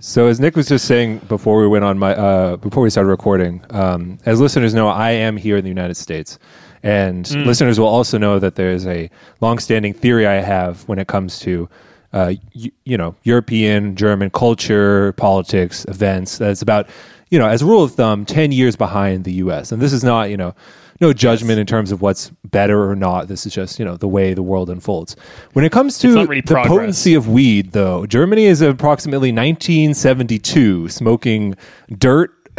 [0.00, 3.10] So as Nick was just saying before we went on my uh, before we started
[3.10, 6.38] recording, um, as listeners know, I am here in the United States,
[6.82, 7.44] and Hmm.
[7.44, 9.10] listeners will also know that there is a
[9.40, 11.68] long-standing theory I have when it comes to.
[12.12, 16.38] Uh, you, you know, European, German culture, politics, events.
[16.38, 16.88] That's about,
[17.30, 19.70] you know, as a rule of thumb, ten years behind the U.S.
[19.70, 20.52] And this is not, you know,
[21.00, 23.28] no judgment in terms of what's better or not.
[23.28, 25.16] This is just, you know, the way the world unfolds.
[25.52, 26.68] When it comes to really the progress.
[26.68, 31.56] potency of weed, though, Germany is approximately 1972 smoking
[31.96, 32.32] dirt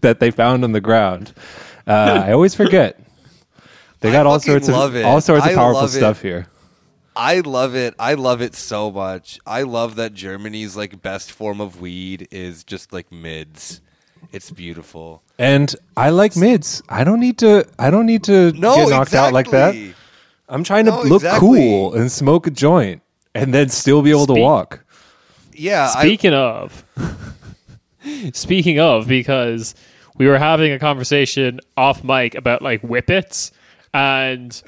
[0.00, 1.34] that they found on the ground.
[1.86, 3.00] Uh, I always forget.
[4.00, 5.04] They got all sorts of it.
[5.04, 6.46] all sorts of I powerful stuff here.
[7.16, 7.96] I love it.
[7.98, 9.40] I love it so much.
[9.44, 13.80] I love that Germany's like best form of weed is just like mids.
[14.32, 15.22] It's beautiful.
[15.38, 16.82] And I like mids.
[16.88, 17.66] I don't need to.
[17.78, 19.74] I don't need to No, get knocked out like that.
[19.74, 19.94] exactly.
[20.48, 21.40] I'm trying to No, look exactly.
[21.48, 23.02] cool and smoke a joint,
[23.34, 24.84] and then still be able to walk.
[25.52, 26.84] Yeah, I, Speaking of,
[28.32, 29.74] speaking of, because
[30.16, 33.50] we were having a conversation off mic about like whippets,
[33.92, 34.60] and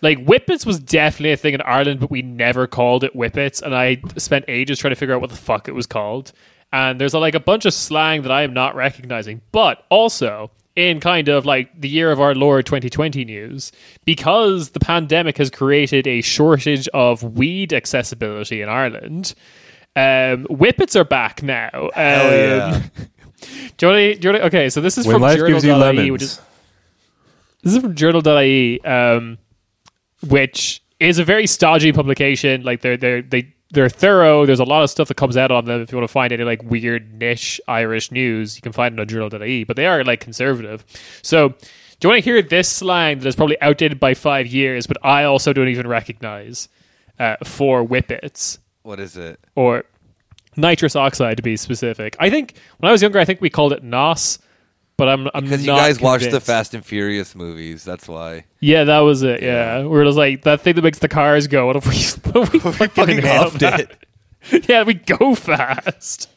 [0.00, 3.74] like whippets was definitely a thing in Ireland, but we never called it whippets, and
[3.74, 6.32] I spent ages trying to figure out what the fuck it was called.
[6.72, 11.00] And there's like a bunch of slang that I am not recognizing, but also in
[11.00, 13.72] kind of like the year of our Lord 2020 news,
[14.04, 19.34] because the pandemic has created a shortage of weed accessibility in Ireland.
[19.94, 21.68] Um, whippets are back now.
[21.74, 22.82] Um, Hell yeah.
[23.76, 25.36] do you want to, do you want to, okay, so this is When from life
[25.46, 26.40] gives you journal.ie, which is
[27.62, 29.38] this is from journal.ie, um,
[30.26, 32.62] which is a very stodgy publication.
[32.62, 34.46] Like they're they're they they're thorough.
[34.46, 35.80] There's a lot of stuff that comes out on them.
[35.80, 39.00] If you want to find any like weird niche Irish news, you can find it
[39.00, 39.64] on journal.ie.
[39.64, 40.84] But they are like conservative.
[41.22, 41.54] So do
[42.02, 45.24] you want to hear this slang that is probably outdated by five years, but I
[45.24, 46.68] also don't even recognize
[47.18, 49.40] uh, for whippets what is it?
[49.54, 49.84] or
[50.56, 52.16] nitrous oxide to be specific.
[52.18, 54.38] I think when I was younger, I think we called it nos,
[54.96, 56.40] but I'm I'm Because you not guys watched the.
[56.40, 57.84] Fast and Furious movies.
[57.84, 58.44] That's why.
[58.60, 59.42] Yeah, that was it.
[59.42, 61.66] Yeah, where it was like that thing that makes the cars go.
[61.66, 63.80] What if we, what if we fucking, fucking nailed huffed
[64.42, 64.68] it.
[64.68, 66.28] yeah, we go fast.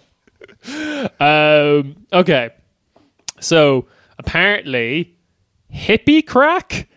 [1.20, 2.50] um, okay,
[3.40, 3.88] so
[4.18, 5.16] apparently,
[5.74, 6.88] hippie crack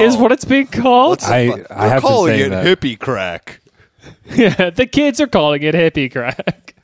[0.00, 1.10] is what it's being called.
[1.10, 1.70] What's I- fuck?
[1.70, 2.66] I They're have been calling saying it that.
[2.80, 3.60] hippie crack.
[4.30, 6.74] yeah, the kids are calling it hippie crack.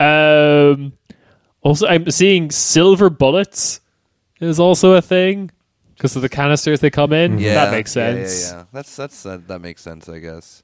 [0.00, 0.92] um,
[1.66, 3.80] also, I'm seeing silver bullets
[4.40, 5.50] is also a thing
[5.94, 7.32] because of the canisters they come in.
[7.32, 7.40] Mm-hmm.
[7.40, 8.50] Yeah, that makes sense.
[8.50, 10.08] Yeah, yeah, That's that's that, that makes sense.
[10.08, 10.62] I guess.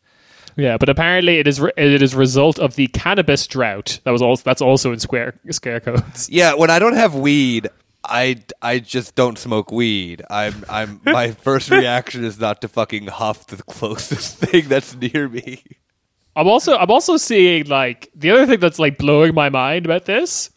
[0.56, 4.00] Yeah, but apparently it is re- it is a result of the cannabis drought.
[4.04, 6.28] That was also that's also in square scare codes.
[6.30, 7.68] Yeah, when I don't have weed,
[8.04, 10.22] I, I just don't smoke weed.
[10.28, 15.28] I'm I'm my first reaction is not to fucking huff the closest thing that's near
[15.28, 15.64] me.
[16.36, 20.04] I'm also I'm also seeing like the other thing that's like blowing my mind about
[20.04, 20.50] this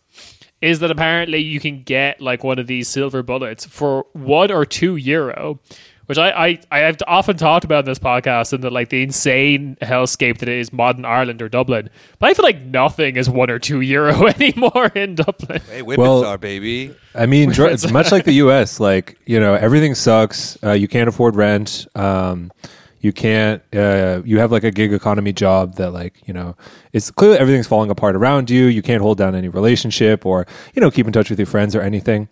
[0.62, 4.66] is that apparently you can get like one of these silver bullets for one or
[4.66, 5.60] two euro,
[6.06, 9.04] which I I I have often talked about in this podcast and the like the
[9.04, 11.90] insane hellscape that is modern Ireland or Dublin.
[12.20, 15.62] But I feel like nothing is one or two euro anymore in Dublin.
[15.70, 16.96] Hey, whippets Well- are baby.
[17.14, 18.80] I mean, dr- it's much like the U.S.
[18.80, 20.58] Like you know, everything sucks.
[20.64, 21.88] Uh, you can't afford rent.
[21.96, 22.52] Um,
[23.02, 23.62] you can't.
[23.74, 26.56] Uh, you have like a gig economy job that, like, you know,
[26.94, 28.66] it's clearly everything's falling apart around you.
[28.66, 31.76] You can't hold down any relationship or you know keep in touch with your friends
[31.76, 32.30] or anything.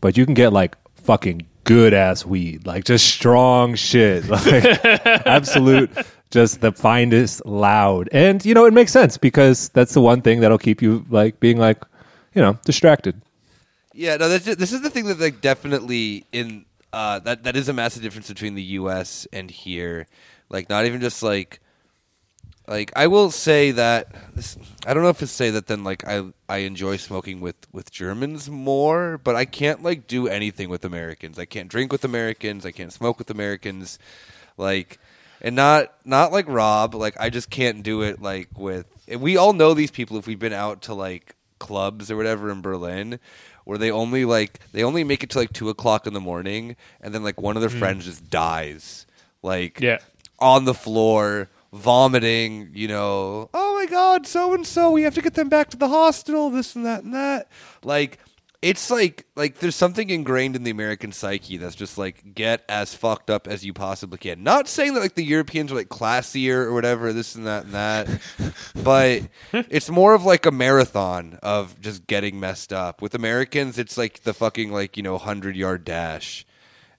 [0.00, 4.84] But you can get like fucking good ass weed, like just strong shit, like
[5.26, 5.90] absolute.
[6.30, 10.40] Just the finest, loud, and you know it makes sense because that's the one thing
[10.40, 11.82] that'll keep you like being like,
[12.34, 13.22] you know, distracted.
[13.94, 17.72] Yeah, no, this is the thing that like definitely in uh, that that is a
[17.72, 19.26] massive difference between the U.S.
[19.32, 20.06] and here.
[20.48, 21.60] Like, not even just like
[22.68, 26.06] like I will say that this, I don't know if it's say that then like
[26.06, 30.84] I I enjoy smoking with with Germans more, but I can't like do anything with
[30.84, 31.38] Americans.
[31.38, 32.66] I can't drink with Americans.
[32.66, 33.98] I can't smoke with Americans.
[34.58, 34.98] Like
[35.40, 38.86] and not not like Rob, like I just can't do it like with
[39.18, 42.60] we all know these people if we've been out to like clubs or whatever in
[42.60, 43.18] Berlin
[43.68, 46.74] where they only like they only make it to like two o'clock in the morning
[47.02, 47.78] and then like one of their mm.
[47.78, 49.04] friends just dies.
[49.42, 49.98] Like Yeah.
[50.38, 55.20] on the floor vomiting, you know, oh my god, so and so, we have to
[55.20, 57.48] get them back to the hospital, this and that and that.
[57.84, 58.18] Like
[58.60, 62.92] it's like like there's something ingrained in the American psyche that's just like get as
[62.92, 64.42] fucked up as you possibly can.
[64.42, 67.74] Not saying that like the Europeans are like classier or whatever, this and that and
[67.74, 68.08] that.
[68.82, 69.22] but
[69.52, 73.00] it's more of like a marathon of just getting messed up.
[73.00, 76.44] With Americans, it's like the fucking like, you know, 100 yard dash.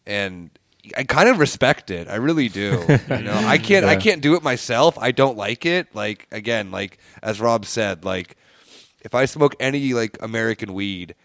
[0.08, 0.52] And
[0.96, 2.08] I kind of respect it.
[2.08, 2.86] I really do.
[3.10, 4.98] You know, I can't I can't do it myself.
[4.98, 5.94] I don't like it.
[5.94, 8.38] Like again, like as Rob said, like
[9.02, 11.16] if I smoke any like American weed,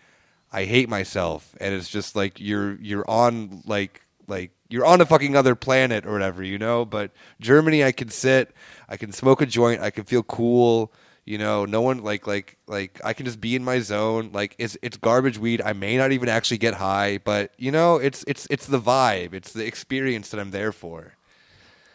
[0.55, 5.05] I hate myself, and it's just like you're you're on like like you're on a
[5.05, 6.85] fucking other planet or whatever, you know.
[6.85, 7.11] But
[7.41, 8.55] Germany, I can sit,
[8.89, 10.93] I can smoke a joint, I can feel cool.
[11.25, 14.31] You know, no one like like like I can just be in my zone.
[14.33, 15.61] Like it's it's garbage weed.
[15.61, 19.35] I may not even actually get high, but you know, it's it's it's the vibe,
[19.35, 21.17] it's the experience that I'm there for.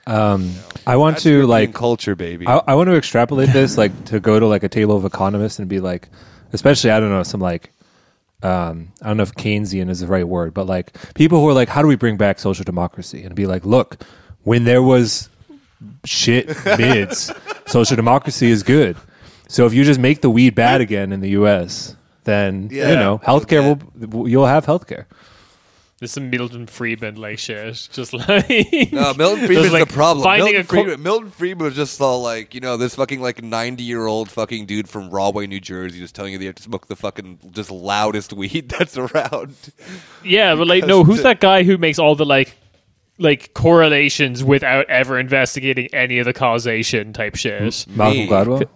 [0.05, 0.51] Um,
[0.85, 2.45] I want That's to like culture, baby.
[2.45, 5.59] I, I want to extrapolate this like to go to like a table of economists
[5.59, 6.09] and be like,
[6.51, 7.71] especially I don't know some like
[8.43, 11.53] um, I don't know if Keynesian is the right word, but like people who are
[11.53, 13.23] like, how do we bring back social democracy?
[13.23, 14.01] And be like, look,
[14.43, 15.29] when there was
[16.05, 16.47] shit
[16.77, 17.31] mids,
[17.67, 18.95] social democracy is good.
[19.47, 21.95] So if you just make the weed bad again in the U.S.,
[22.25, 22.89] then Yeah.
[22.91, 23.79] you know healthcare
[24.11, 25.05] will you'll have healthcare.
[25.99, 27.89] This is Milton Friedman like shit.
[27.91, 28.47] Just like
[28.93, 30.37] No, Milton Just, Friedman's like, the problem.
[30.37, 33.43] Milton, a co- Friedman, Milton Friedman was just all like, you know, this fucking like
[33.43, 36.55] ninety year old fucking dude from Rahway, New Jersey, just telling you that you have
[36.55, 39.55] to smoke the fucking just loudest weed that's around.
[40.23, 42.55] Yeah, but like, no, who's that guy who makes all the like,
[43.17, 47.85] like correlations without ever investigating any of the causation type shit?
[47.89, 48.69] Malcolm Gladwell.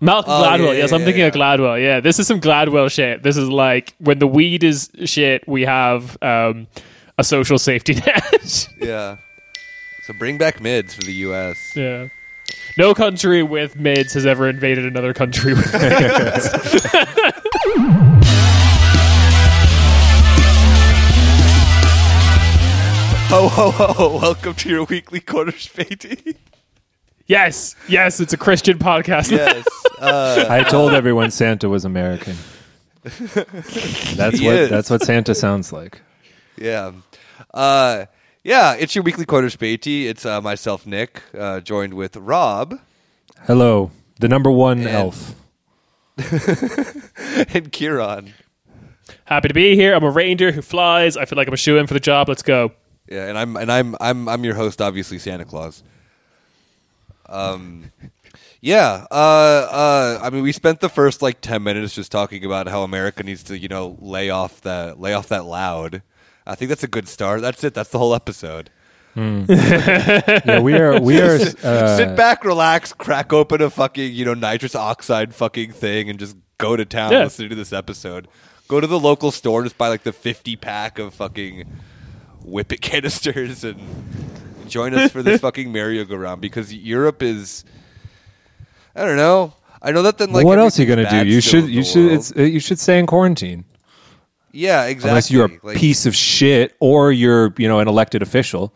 [0.00, 0.58] Malcolm Oh, Gladwell.
[0.66, 1.26] yeah, yes, yeah, I'm thinking yeah.
[1.28, 1.82] of Gladwell.
[1.82, 3.22] Yeah, this is some Gladwell shit.
[3.22, 6.66] This is like when the weed is shit, we have um,
[7.18, 8.68] a social safety net.
[8.80, 9.16] Yeah.
[10.06, 11.56] So bring back mids for the U.S.
[11.74, 12.08] yeah.
[12.78, 16.86] No country with mids has ever invaded another country with mids.
[23.28, 24.18] Ho ho ho!
[24.22, 26.36] Welcome to your weekly quarter spatey.
[27.26, 29.30] Yes, yes, it's a Christian podcast.
[29.30, 29.64] yes.
[29.98, 32.36] Uh, I told everyone Santa was American.
[33.02, 34.68] That's He what is.
[34.68, 36.02] that's what Santa sounds like.
[36.58, 36.92] yeah.
[37.54, 38.04] Uh,
[38.44, 38.74] yeah.
[38.74, 40.04] It's your weekly quarter spatey.
[40.04, 42.78] It's uh, myself, Nick, uh, joined with Rob
[43.46, 43.90] Hello,
[44.20, 45.34] the number one And- elf.
[47.54, 48.34] and Kieran.
[49.24, 49.94] Happy to be here.
[49.94, 51.16] I'm a reindeer who flies.
[51.16, 52.28] I feel like I'm a shoe in for the job.
[52.28, 52.72] Let's go.
[53.08, 55.82] Yeah, and I'm and I'm I'm I'm your host, obviously Santa Claus.
[57.28, 57.92] Um,
[58.60, 59.06] yeah.
[59.10, 62.82] Uh, uh, I mean, we spent the first like ten minutes just talking about how
[62.82, 66.02] America needs to, you know, lay off that lay off that loud.
[66.46, 67.40] I think that's a good start.
[67.40, 67.74] That's it.
[67.74, 68.70] That's the whole episode.
[69.18, 74.34] Yeah, we are we are uh, Sit back, relax, crack open a fucking you know
[74.34, 77.24] nitrous oxide fucking thing, and just go to town Yeah.
[77.24, 78.28] listening to this episode.
[78.68, 81.64] Go to the local store, and just buy like the fifty pack of fucking
[82.44, 83.80] whippet canisters, and
[84.68, 87.64] join us for this fucking merry-go-round because Europe is.
[88.94, 89.54] I don't know.
[89.82, 91.26] I know that then like what else are you gonna do?
[91.26, 92.18] You should you should world.
[92.18, 93.64] it's, uh, you should stay in quarantine
[94.56, 98.22] yeah exactly unless you're a Like, piece of shit or you're you know an elected
[98.22, 98.74] official.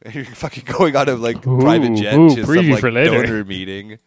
[0.12, 3.20] You're fucking going on a like Ooh, private jet ooh, to some like for later.
[3.20, 3.98] donor meeting.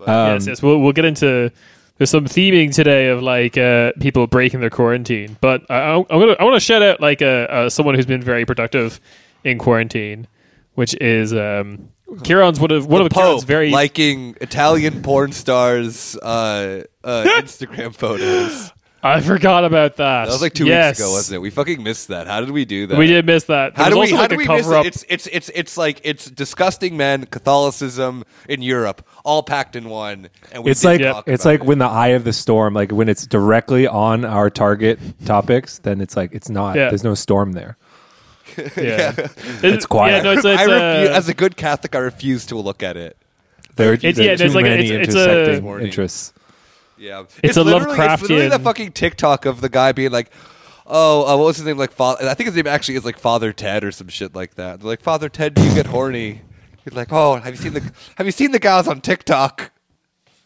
[0.00, 0.62] Um, yes, yes.
[0.62, 1.52] We'll we'll get into.
[1.98, 6.04] There's some theming today of like uh, people breaking their quarantine, but I, I, I'm
[6.08, 8.98] gonna I want to shout out like uh, uh, someone who's been very productive
[9.50, 10.26] in quarantine,
[10.74, 11.90] which is um,
[12.22, 17.94] Kieran's one of one of Kieran's Pope very liking Italian porn stars' uh, uh, Instagram
[17.94, 18.72] photos.
[19.00, 20.24] I forgot about that.
[20.24, 20.90] That was like two yes.
[20.90, 21.38] weeks ago, wasn't it?
[21.38, 22.26] We fucking missed that.
[22.26, 22.98] How did we do that?
[22.98, 23.76] We did miss that.
[23.76, 24.16] There How was do we?
[24.16, 24.78] How like do we miss cover it?
[24.78, 24.86] up.
[24.86, 30.30] It's it's it's it's like it's disgusting men, Catholicism in Europe, all packed in one.
[30.50, 31.66] And we It's like talk it's about like it.
[31.66, 36.00] when the eye of the storm, like when it's directly on our target topics, then
[36.00, 36.74] it's like it's not.
[36.74, 36.88] Yeah.
[36.88, 37.76] There's no storm there.
[38.76, 39.14] yeah.
[39.62, 40.16] It's quiet.
[40.16, 42.82] Yeah, no, it's, it's, I refu- uh, as a good Catholic, I refuse to look
[42.82, 43.16] at it.
[43.76, 46.32] There, It's- there yeah, are there's too like a- many it's- it's a- intersecting interests.
[46.98, 50.30] Yeah, It's a literally- It's literally that Lovecraftian- fucking TikTok of the guy being like,
[50.84, 51.78] "Oh, uh, what was his name?
[51.78, 52.28] Like, Father.
[52.28, 54.88] I think his name actually is like Father Ted or some shit like that." They're
[54.88, 56.42] like, "Father Ted, do you get horny?"
[56.84, 59.70] He's like, "Oh, have you seen the Have you seen the guys on TikTok?"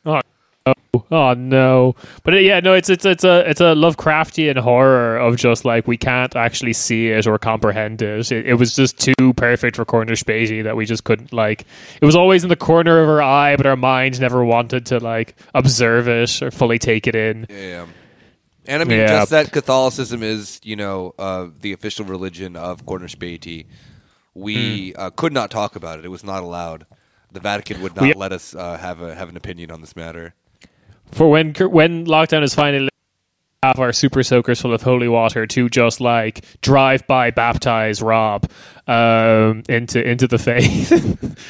[0.05, 0.21] Oh,
[0.67, 0.75] oh,
[1.11, 1.95] oh no!
[2.23, 5.97] But yeah, no, it's it's it's a it's a Lovecraftian horror of just like we
[5.97, 8.31] can't actually see it or comprehend it.
[8.33, 11.65] It, it was just too perfect for corner spacey that we just couldn't like.
[12.01, 14.99] It was always in the corner of our eye, but our mind never wanted to
[14.99, 17.47] like observe it or fully take it in.
[17.49, 17.87] Yeah.
[18.67, 19.07] And I mean, Yeah.
[19.09, 23.67] just that Catholicism is, you know, uh, the official religion of Cornish Beatty.
[24.35, 25.01] We Hmm.
[25.01, 26.87] uh, could not talk about it; it was not allowed.
[27.33, 29.97] The Vatican would not We- let us uh, have a have an opinion on this
[29.97, 30.35] matter.
[31.13, 32.89] For when when lockdown is finally
[33.63, 38.51] have our super soakers full of holy water to just like drive by baptize Rob
[38.87, 41.39] um, into into the faith.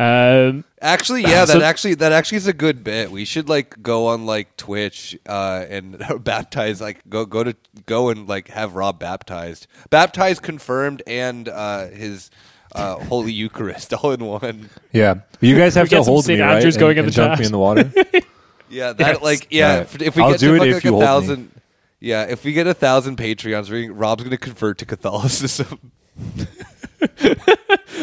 [0.00, 3.10] Um, Actually, yeah, So- that actually that actually is a good bit.
[3.10, 7.54] We should like go on like Twitch uh, and baptize like go go to
[7.84, 12.30] go and like have Rob baptized, baptized, confirmed, and uh, his
[12.74, 14.70] uh, Holy Eucharist all in one.
[14.90, 16.38] Yeah, you guys have to some hold St.
[16.38, 17.38] me right Andrews and, going in and the dunk chat.
[17.40, 17.92] me in the water.
[18.70, 19.22] Yeah, that Yes.
[19.22, 19.78] like yeah.
[19.78, 19.82] Right.
[19.82, 21.06] If, if we I'll get do to it fuck, if like you a hold me.
[21.06, 21.60] thousand,
[22.00, 25.92] yeah, if we get a thousand Patreons, Rob's gonna convert to Catholicism.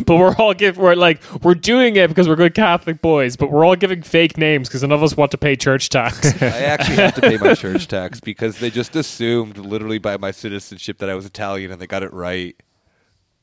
[0.06, 3.52] but we're all give we're like we're doing it because we're good Catholic boys, but
[3.52, 6.42] we're all giving fake names because none of us want to pay church tax.
[6.42, 10.32] I actually have to pay my church tax because they just assumed, literally by my
[10.32, 12.56] citizenship, that I was Italian, and they got it right.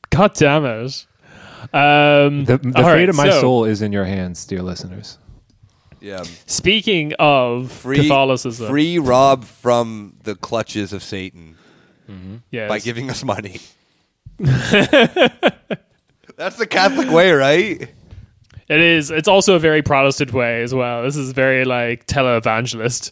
[0.09, 1.05] God damn it!
[1.73, 5.17] Um, The, the fate right, of my so, soul is in your hands, dear listeners.
[6.05, 11.57] Yeah, Speaking of free Catholicism, free Rob from the clutches of Satan
[12.07, 12.35] mm-hmm.
[12.51, 12.69] yes.
[12.69, 13.59] by giving us money.
[14.37, 15.47] That's
[16.57, 17.81] the Catholic way, right?
[18.67, 19.09] it is.
[19.09, 21.01] It's also a very Protestant way as well.
[21.01, 23.09] This is very like televangelist,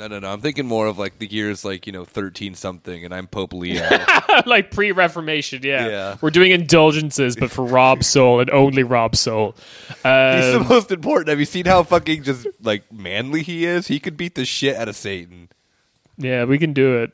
[0.00, 0.32] No, no, no.
[0.32, 3.52] I'm thinking more of like the years, like you know, thirteen something, and I'm Pope
[3.52, 3.86] Leo.
[4.46, 5.60] like pre-Reformation.
[5.62, 5.88] Yeah.
[5.88, 6.16] Yeah.
[6.22, 9.54] we're doing indulgences, but for Rob soul and only Rob soul.
[9.88, 11.28] He's the Um, most important.
[11.28, 13.88] Have you seen how fucking just like manly he is?
[13.88, 15.50] He could beat the shit out of Satan.
[16.16, 17.12] Yeah, we can do it.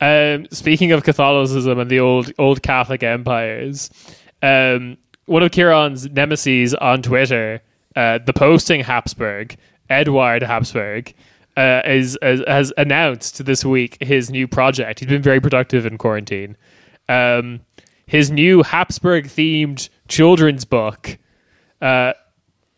[0.00, 3.90] Um, speaking of Catholicism and the old old Catholic empires,
[4.42, 7.62] um, one of Kieran's nemesis on Twitter,
[7.96, 9.56] uh, the posting Habsburg,
[9.90, 11.14] Edward Habsburg,
[11.56, 15.00] uh, is, is has announced this week his new project.
[15.00, 16.56] He's been very productive in quarantine.
[17.08, 17.60] Um,
[18.06, 21.18] his new Habsburg themed children's book,
[21.80, 22.12] uh,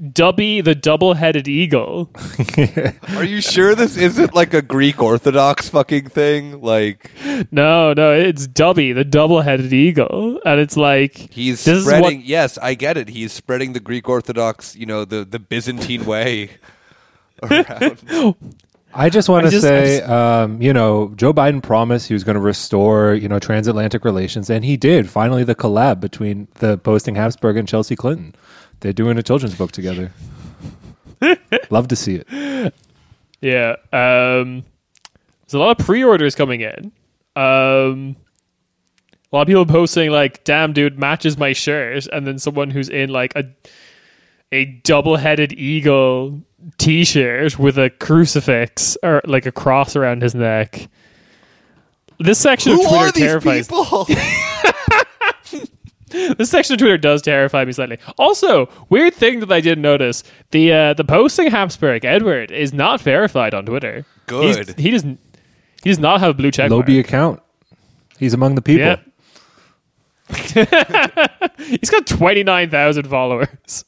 [0.02, 2.10] Dubby the Double Headed Eagle.
[3.16, 6.60] Are you sure this isn't like a Greek Orthodox fucking thing?
[6.60, 7.10] Like
[7.52, 12.02] No, no, it's Dubby, the double-headed eagle, and it's like he's spreading.
[12.18, 13.08] what- yes, I get it.
[13.08, 16.50] He's spreading the Greek Orthodox, you know, the the Byzantine way
[17.42, 18.02] around.
[18.94, 22.34] I just want to say, just- um, you know, Joe Biden promised he was going
[22.36, 25.08] to restore, you know, transatlantic relations, and he did.
[25.10, 28.34] Finally, the collab between the posting Habsburg and Chelsea Clinton.
[28.80, 30.12] They're doing a children's book together.
[31.70, 32.74] Love to see it.
[33.40, 33.76] yeah.
[33.92, 34.64] Um,
[35.42, 36.92] there's a lot of pre-orders coming in.
[37.36, 38.16] Um,
[39.32, 42.88] a lot of people posting like, "Damn, dude, matches my shirt," and then someone who's
[42.88, 43.44] in like a
[44.52, 46.40] a double-headed eagle
[46.78, 50.88] T-shirt with a crucifix or like a cross around his neck.
[52.18, 54.06] This section Who of Twitter are these terrifies people?
[56.38, 57.98] This section of Twitter does terrify me slightly.
[58.18, 60.22] Also, weird thing that I didn't notice:
[60.52, 64.06] the uh, the posting Habsburg Edward is not verified on Twitter.
[64.30, 64.78] He's- Good.
[64.78, 65.18] he doesn't.
[65.82, 66.82] He does not have a blue check mark.
[66.82, 67.42] Lobi account.
[68.16, 68.86] He's among the people.
[68.86, 68.96] Yeah.
[71.58, 73.84] He's got twenty nine thousand followers.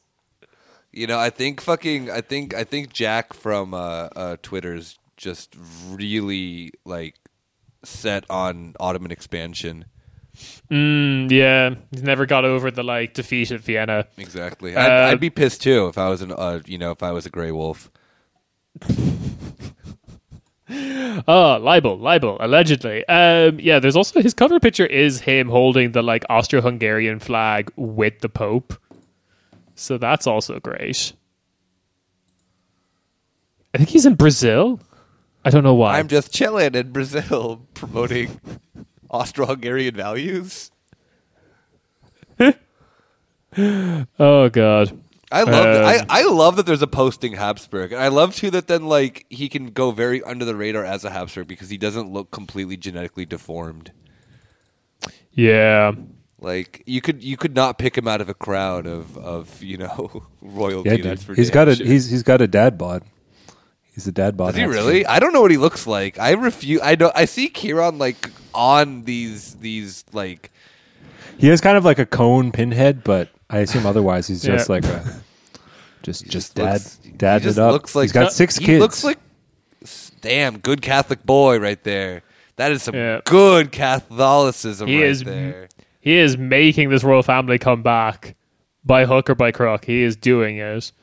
[0.97, 5.55] You know, I think fucking, I think, I think Jack from uh, uh, Twitter's just
[5.91, 7.15] really like
[7.83, 9.85] set on Ottoman expansion.
[10.71, 14.07] Mm, yeah, he's never got over the like defeat at Vienna.
[14.17, 14.75] Exactly.
[14.75, 17.11] I'd, Uh, I'd be pissed too if I was an, uh, you know, if I
[17.11, 17.91] was a gray wolf.
[20.69, 23.07] Oh, libel, libel, allegedly.
[23.07, 28.19] Um, yeah, there's also his cover picture is him holding the like Austro-Hungarian flag with
[28.19, 28.73] the Pope.
[29.77, 31.13] So that's also great.
[33.73, 34.79] I think he's in Brazil.
[35.45, 35.99] I don't know why.
[35.99, 38.41] I'm just chilling in Brazil, promoting
[39.09, 40.71] Austro-Hungarian values.
[43.57, 44.99] oh god.
[45.31, 46.01] I love that.
[46.01, 48.85] Um, I, I love that there's a posting Habsburg, and I love too that then
[48.87, 52.31] like he can go very under the radar as a Habsburg because he doesn't look
[52.31, 53.91] completely genetically deformed.
[55.31, 55.91] Yeah.
[56.39, 59.77] Like you could you could not pick him out of a crowd of of you
[59.77, 60.89] know royalty.
[60.89, 61.05] Yeah, dude.
[61.05, 61.85] that's for He's damn got a sure.
[61.85, 63.03] he's he's got a dad bod.
[63.93, 64.49] He's a dad bod.
[64.49, 64.83] Does he Habsburg.
[64.85, 65.05] really?
[65.07, 66.19] I don't know what he looks like.
[66.19, 66.79] I refuse.
[66.83, 67.11] I know.
[67.15, 70.51] I see Kieran like on these these like.
[71.39, 74.73] He has kind of like a cone pinhead, but I assume otherwise he's just Yeah.
[74.75, 75.21] like a
[76.03, 77.71] just he just dad looks- he dad just it up.
[77.71, 78.79] Looks like he's got six he kids.
[78.79, 79.17] looks like
[80.21, 82.21] damn good Catholic boy right there.
[82.57, 83.21] That is some Yeah.
[83.25, 85.69] good Catholicism He right is- there.
[86.07, 88.37] He is making this royal family come back
[88.85, 89.83] by hook or by crook.
[89.83, 90.93] He is doing it.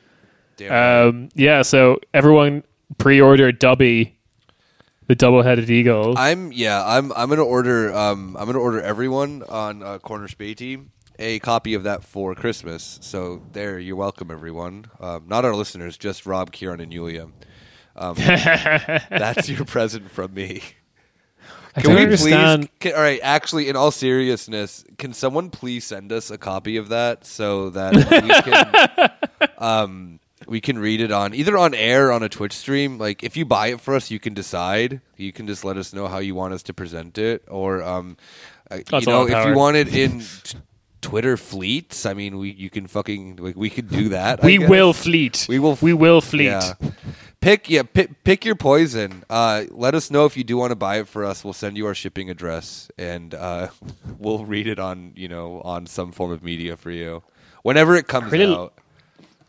[1.07, 2.63] Um, yeah, so everyone
[2.97, 4.13] pre-order Dubby,
[5.05, 6.15] the double-headed eagle.
[6.17, 6.83] I'm yeah.
[6.83, 7.93] I'm I'm gonna order.
[7.93, 12.33] Um, I'm gonna order everyone on uh, Corner Spay Team a copy of that for
[12.33, 12.97] Christmas.
[13.03, 14.85] So there, you're welcome, everyone.
[14.99, 17.27] Um, not our listeners, just Rob, Kieran, and Yulia.
[17.95, 20.63] Um, that's your present from me.
[21.75, 22.61] I Can we understand.
[22.61, 22.69] please?
[22.79, 26.89] Can, all right, actually, in all seriousness, can someone please send us a copy of
[26.89, 32.11] that so that we can, um, we can read it on either on air or
[32.13, 32.97] on a Twitch stream.
[32.97, 35.01] Like, if you buy it for us, you can decide.
[35.17, 38.15] You can just let us know how you want us to present it, or um,
[38.71, 40.19] uh, you know, if you want it in.
[40.43, 40.57] t-
[41.01, 42.07] Twitter fleets.
[42.07, 44.41] I mean, we you can fucking like we could do that.
[44.43, 45.45] We will fleet.
[45.47, 46.45] We will- We will fleet.
[46.45, 46.73] Yeah.
[47.45, 49.23] Pick yeah, pick, pick your poison.
[49.29, 51.43] Uh, let us know if you do want to buy it for us.
[51.43, 53.67] We'll send you our shipping address, and uh,
[54.17, 57.21] we'll read it on you know on some form of media for you
[57.61, 58.73] whenever it comes Really- out.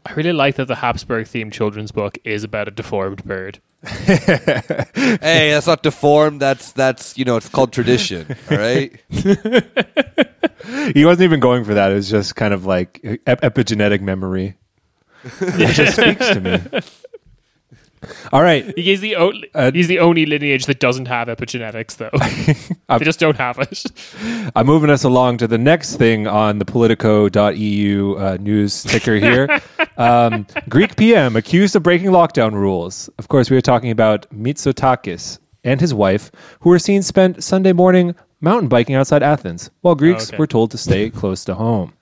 [0.04, 3.60] I really like that the Habsburg themed children's book is about a deformed bird.
[3.82, 6.38] hey, that's not deformed.
[6.38, 8.36] That's that's you know it's called tradition.
[8.50, 8.92] All right.
[10.94, 11.92] He wasn't even going for that.
[11.92, 14.56] It was just kind of like ep- epigenetic memory.
[15.40, 16.80] It just speaks to me.
[18.32, 18.76] All right.
[18.76, 22.10] He's the only, Uh, he's the only lineage that doesn't have epigenetics, though.
[22.98, 23.84] they just don't have it.
[24.54, 29.60] I'm moving us along to the next thing on the Politico.eu uh, news ticker here.
[29.96, 33.08] um, Greek PM accused of breaking lockdown rules.
[33.18, 37.72] Of course, we are talking about Mitsotakis and his wife, who were seen spent Sunday
[37.72, 40.36] morning mountain biking outside Athens, while Greeks okay.
[40.36, 41.92] were told to stay close to home.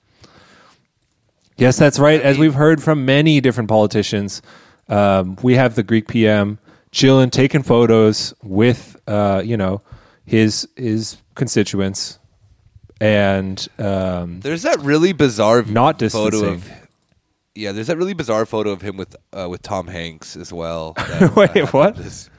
[1.57, 2.21] Yes, that's right.
[2.21, 4.41] As we've heard from many different politicians,
[4.89, 6.59] um, we have the Greek PM
[6.91, 9.81] chilling, taking photos with, uh, you know,
[10.25, 12.19] his his constituents,
[13.01, 16.53] and um, There's that really bizarre Not photo distancing.
[16.53, 16.69] of.
[17.57, 20.93] Yeah, there's that really bizarre photo of him with uh, with Tom Hanks as well.
[20.97, 21.95] that, Wait, what?
[21.95, 22.29] this-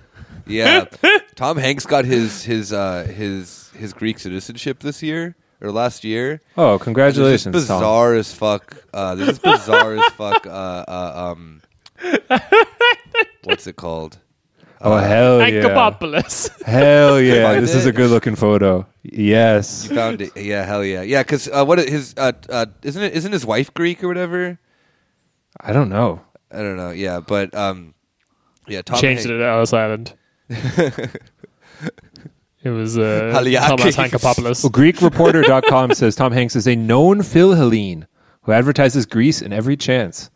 [0.49, 0.85] yeah,
[1.35, 6.41] Tom Hanks got his his uh, his his Greek citizenship this year or last year.
[6.57, 7.53] oh, This congratulations, Tom.
[7.53, 8.77] bizarre as fuck.
[8.95, 10.47] Uh, this is bizarre as fuck.
[10.47, 11.63] Uh, uh, um,
[13.45, 14.19] what's it called?
[14.81, 16.63] Oh hell yeah, Kapopoulos.
[16.63, 17.59] hell yeah!
[17.61, 18.87] This is a good looking photo.
[19.03, 20.37] Yes, You found it?
[20.37, 21.23] Yeah, hell yeah, yeah.
[21.23, 23.15] Because uh, what his uh, uh, isn't it?
[23.15, 24.59] Isn't his wife Greek or whatever?
[25.61, 26.21] I don't know.
[26.51, 26.91] I don't know.
[26.91, 27.95] Yeah, but um,
[28.67, 28.83] yeah.
[28.83, 30.15] Tom Changed Hanks- it to Ellis Island.
[30.49, 31.21] it
[32.65, 33.69] was uh, Haliakis.
[33.69, 34.63] Thomas Hankapopoulos.
[34.63, 38.07] Well, GreekReporter.com says Tom Hanks is a known Philhellene
[38.43, 40.31] who advertises Greece in every chance.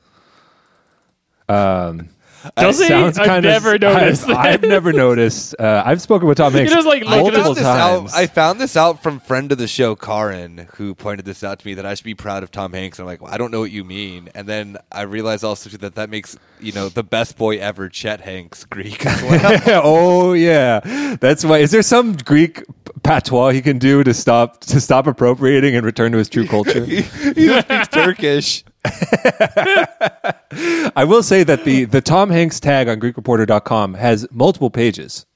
[1.50, 2.08] Um,
[2.56, 2.86] Does he?
[2.88, 4.28] sounds I've kinda- never noticed.
[4.28, 5.54] I've, I've never noticed.
[5.58, 7.98] Uh, I've spoken with Tom Hanks just, like, look I at multiple found, this out,
[7.98, 8.14] times.
[8.14, 11.66] I found this out from friend of the show, Karin, who pointed this out to
[11.66, 12.98] me that I should be proud of Tom Hanks.
[12.98, 14.30] I'm like, well, I don't know what you mean.
[14.34, 17.88] And then I realized also too that that makes you know the best boy ever,
[17.90, 19.60] Chet Hanks, Greek as well.
[19.84, 20.80] oh yeah,
[21.20, 21.58] that's why.
[21.58, 22.62] Is there some Greek
[23.02, 26.84] patois he can do to stop to stop appropriating and return to his true culture?
[26.86, 28.64] he just speaks Turkish.
[30.96, 35.26] I will say that the the Tom Hanks tag on GreekReporter.com has multiple pages.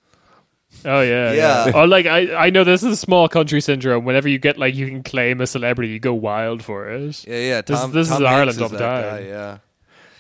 [0.84, 1.66] Oh yeah, Yeah.
[1.66, 1.72] yeah.
[1.74, 4.04] Oh, like I, I know this is a small country syndrome.
[4.04, 7.26] Whenever you get like you can claim a celebrity, you go wild for it.
[7.26, 7.60] Yeah, yeah.
[7.62, 9.22] This- Tom, this is Tom Ireland Hanks all the that time.
[9.22, 9.58] guy, yeah.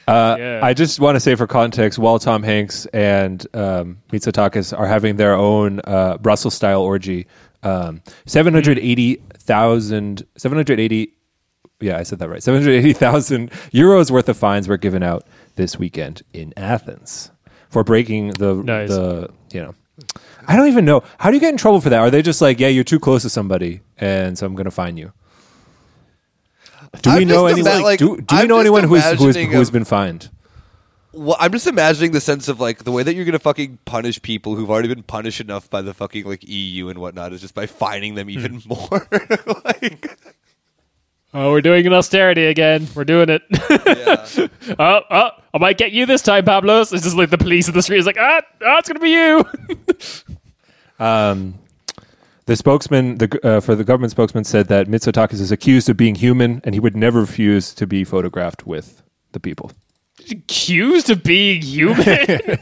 [0.06, 0.60] Uh, Yeah.
[0.62, 5.16] I just want to say for context, while Tom Hanks and um, Mitsotakis are having
[5.16, 7.26] their own uh, Brussels style orgy,
[7.62, 11.13] um, 780,000, 780,
[11.84, 15.24] yeah, I said that right, 780,000 euros worth of fines were given out
[15.56, 17.30] this weekend in Athens
[17.68, 18.88] for breaking the, Nice.
[18.88, 19.74] the, you know,
[20.48, 21.02] I don't even know.
[21.18, 22.00] How do you get in trouble for that?
[22.00, 24.70] Are they just like, yeah, you're too close to somebody, and so I'm going to
[24.70, 25.12] fine you?
[27.02, 27.76] Do we I'm know just anyone?
[27.76, 30.30] ima- like, do, do we I'm know anyone who's who's, imagining who's of- been fined?
[31.12, 34.20] Well, I'm just imagining the sense of like the way that you're gonna fucking punish
[34.20, 37.54] people who've already been punished enough by the fucking like EU and whatnot is just
[37.54, 38.68] by fining them even Hmm.
[38.68, 39.06] more.
[39.64, 40.18] like,
[41.36, 42.86] Oh, we're doing an austerity again.
[42.94, 43.42] We're doing it.
[43.50, 44.46] yeah.
[44.78, 46.92] oh, oh, I might get you this time, Pablos.
[46.92, 49.10] It's just like the police in the street is like, ah, ah it's gonna be
[49.10, 49.44] you.
[51.00, 51.58] Um,
[52.46, 56.14] the spokesman the, uh, for the government spokesman said that Mitsotakis is accused of being
[56.14, 59.72] human and he would never refuse to be photographed with the people.
[60.30, 62.06] Accused of being human.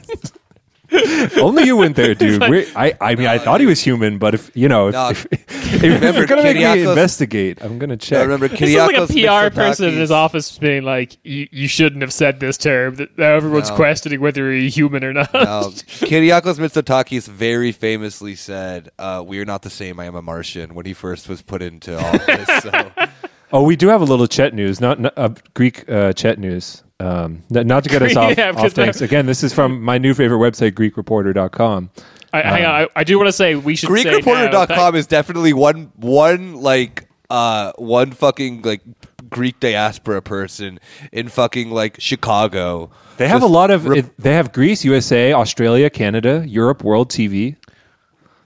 [1.36, 2.40] Only you went there, dude.
[2.42, 5.08] We're, I, I mean, I thought he was human, but if you know, if, No.
[5.10, 8.18] if, if you're gonna make me investigate, I'm gonna check.
[8.18, 8.26] I check.
[8.28, 12.02] remember This is like a PR person in his office being like, "You you shouldn't
[12.02, 13.76] have said this term." That everyone's No.
[13.76, 15.32] questioning whether you're human or not.
[15.32, 15.40] No,
[16.06, 19.98] Kyriakos Mitsotakis very famously said, uh, "We are not the same.
[19.98, 22.92] I am a Martian." When he first was put into office, so
[23.52, 26.82] oh, we do have a little Chet news, not, not uh, Greek uh, Chet news.
[27.00, 29.02] Um, n- not to get us off, Yeah, off because things.
[29.02, 31.90] Again, this is from my new favorite website, GreekReporter.com.
[32.32, 35.92] I, hang on, I, I do want to say we should GreekReporter.com is definitely one
[35.96, 38.80] one like uh one fucking like
[39.28, 40.78] Greek diaspora person
[41.10, 42.90] in fucking like Chicago.
[43.18, 43.86] They have Just a lot of.
[43.86, 47.56] rep- it, they have Greece, USA, Australia, Canada, Europe, World TV.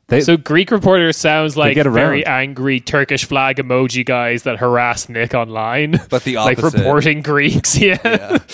[0.09, 5.09] They, So Greek reporter sounds like get very angry Turkish flag emoji guys that harass
[5.09, 6.01] Nick online.
[6.09, 6.79] But the like opposite.
[6.79, 7.99] reporting Greeks, yeah.
[8.05, 8.39] Yeah.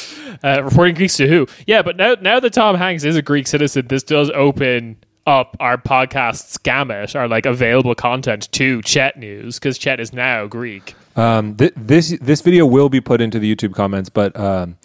[0.45, 1.47] Uh, reporting Greeks to who?
[1.69, 5.57] Yeah, but now now that Tom Hanks is a Greek citizen, this does open up
[5.61, 10.97] our podcast's gamut, our like available content to Chet News because Chet is now Greek.
[11.15, 14.79] Um, th- this this video will be put into the YouTube comments, but um,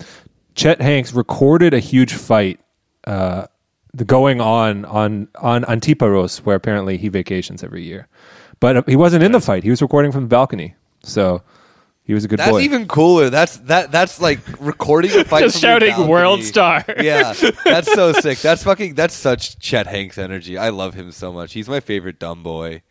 [0.53, 2.59] Chet Hanks recorded a huge fight
[3.05, 3.47] uh,
[3.93, 8.07] the going on on on Antiparos, where apparently he vacations every year.
[8.59, 11.41] But uh, he wasn't in the fight; he was recording from the balcony, so
[12.03, 12.57] he was a good That's boy.
[12.59, 13.29] That's even cooler.
[13.29, 13.91] That's that.
[13.91, 15.41] That's like recording a fight.
[15.43, 16.43] Just from your shouting "World.
[16.43, 17.33] Star." Yeah,
[17.65, 18.39] that's so sick.
[18.39, 18.95] That's fucking.
[18.95, 20.57] That's such Chet Hanks energy.
[20.57, 21.53] I love him so much.
[21.53, 22.81] He's my favorite dumb boy.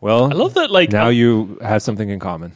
[0.00, 0.70] well, I love that.
[0.70, 2.52] Like now I- you have something in common.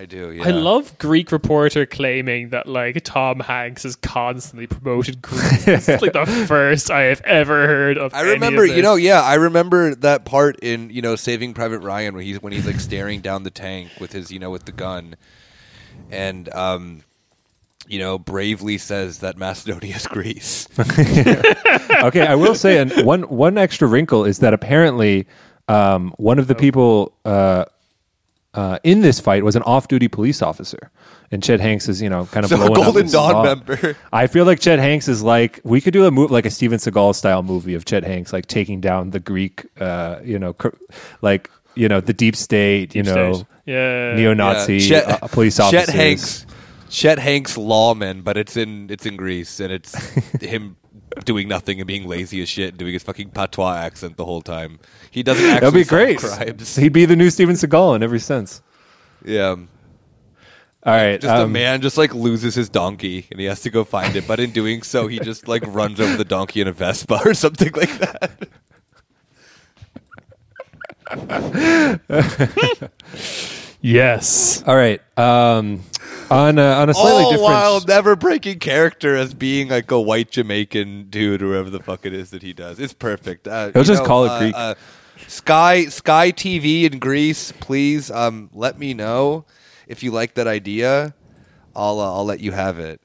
[0.00, 0.30] I do.
[0.30, 0.46] Yeah.
[0.46, 5.66] I love Greek reporter claiming that like Tom Hanks has constantly promoted Greece.
[5.66, 8.14] this is like the first I have ever heard of.
[8.14, 11.52] I any of remember, you know, yeah, I remember that part in you know Saving
[11.52, 14.48] Private Ryan when he's when he's like staring down the tank with his you know
[14.48, 15.16] with the gun,
[16.10, 17.02] and um,
[17.86, 20.66] you know bravely says that Macedonia is Greece.
[20.78, 25.26] okay, I will say, and one one extra wrinkle is that apparently
[25.68, 27.66] um, one of the people uh,
[28.54, 30.90] uh, in this fight was an off-duty police officer,
[31.30, 33.44] and Chet Hanks is you know kind of So a blowing up Golden his Dawn
[33.44, 33.96] member.
[34.12, 36.78] I feel like Chet Hanks is like we could do a move like a Steven
[36.78, 40.74] Seagal style movie of Chet Hanks like taking down the Greek, uh, you know, cr-
[41.22, 43.46] like you know the deep state, you know, state.
[43.66, 45.86] yeah, neo-Nazi Yeah, uh, police officers.
[45.86, 46.46] Chet Hanks,
[46.88, 49.94] Chet Hanks lawman, but it's in it's in Greece, and it's
[50.42, 50.76] him
[51.24, 54.42] doing nothing and being lazy as shit and doing his fucking patois accent the whole
[54.42, 54.78] time.
[55.10, 56.18] He doesn't actually That'd be great.
[56.18, 56.76] crimes.
[56.76, 58.62] He'd be the new Steven Seagal in every sense.
[59.24, 59.56] Yeah.
[60.82, 63.70] All right, Just a um, man just like loses his donkey and he has to
[63.70, 66.68] go find it, but in doing so, he just like runs over the donkey in
[66.68, 68.48] a Vespa or something like that.
[73.80, 74.62] yes.
[74.66, 75.00] All right.
[75.18, 75.82] Um,
[76.30, 77.42] on a, on a slightly All different.
[77.42, 82.06] while never breaking character as being like a white Jamaican dude or whatever the fuck
[82.06, 82.78] it is that he does.
[82.78, 83.48] It's perfect.
[83.48, 84.54] Uh, He'll you just know, call it uh, Greek.
[84.56, 84.74] Uh,
[85.26, 89.44] Sky Sky TV in Greece, please um, let me know
[89.86, 91.14] if you like that idea.
[91.76, 93.00] I'll uh, I'll let you have it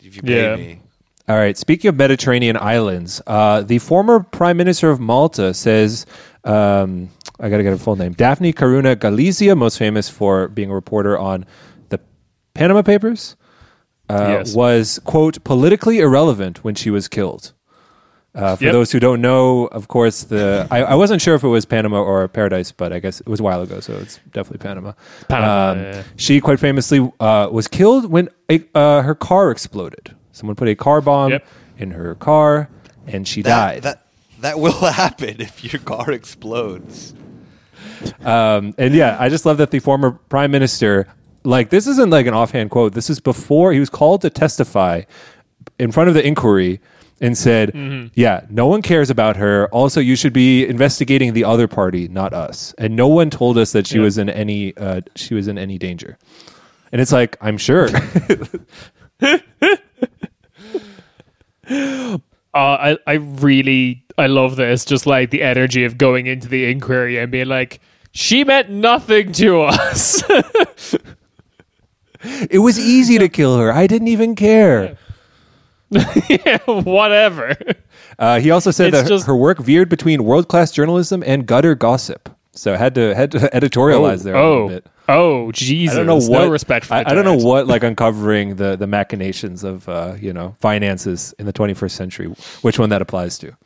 [0.00, 0.56] if you pay Yeah.
[0.56, 0.80] me.
[1.28, 1.58] All right.
[1.58, 6.06] Speaking of Mediterranean islands, uh, the former Prime Minister of Malta says,
[6.44, 8.12] um, I got to get a full name.
[8.12, 11.44] Daphne Caruana Galizia, most famous for being a reporter on
[11.88, 12.00] the
[12.54, 13.36] Panama Papers,
[14.08, 14.54] uh, Yes.
[14.54, 17.52] was, quote, politically irrelevant when she was killed.
[18.34, 18.72] Uh, for Yep.
[18.72, 22.00] those who don't know, of course, the I, I wasn't sure if it was Panama
[22.00, 24.92] or Paradise, but I guess it was a while ago, so it's definitely Panama.
[25.28, 26.02] Panama, Um, yeah.
[26.16, 30.14] She quite famously uh, was killed when a, uh, her car exploded.
[30.32, 31.46] Someone put a car bomb Yep.
[31.78, 32.68] in her car,
[33.08, 33.82] and she died.
[33.82, 34.02] That,
[34.40, 37.14] that that will happen if your car explodes.
[38.24, 41.06] Um, and yeah, I just love that the former prime minister,
[41.44, 42.94] like, this isn't like an offhand quote.
[42.94, 45.02] This is before he was called to testify
[45.78, 46.80] in front of the inquiry
[47.20, 49.68] and said, Yeah, no one cares about her.
[49.72, 52.72] Also, you should be investigating the other party, not us.
[52.78, 54.02] And no one told us that she Yeah.
[54.04, 56.16] was in any uh, she was in any danger.
[56.92, 57.88] And it's like, I'm sure.
[62.54, 64.84] Uh, I I really I love this.
[64.84, 67.80] Just like the energy of going into the inquiry and being like,
[68.12, 70.22] she meant nothing to us.
[72.22, 73.72] it was easy to kill her.
[73.72, 74.98] I didn't even care.
[75.90, 77.56] yeah, whatever.
[78.18, 81.22] Uh, he also said It's that her- just- her work veered between world class journalism
[81.26, 82.28] and gutter gossip.
[82.52, 84.86] So had to had to editorialize there a oh, little bit.
[85.08, 85.94] oh, Jesus!
[85.94, 86.94] I don't know what no respect for.
[86.94, 91.32] I, I don't know what like uncovering the the machinations of uh, you know finances
[91.38, 92.26] in the 21st century.
[92.62, 93.56] Which one that applies to?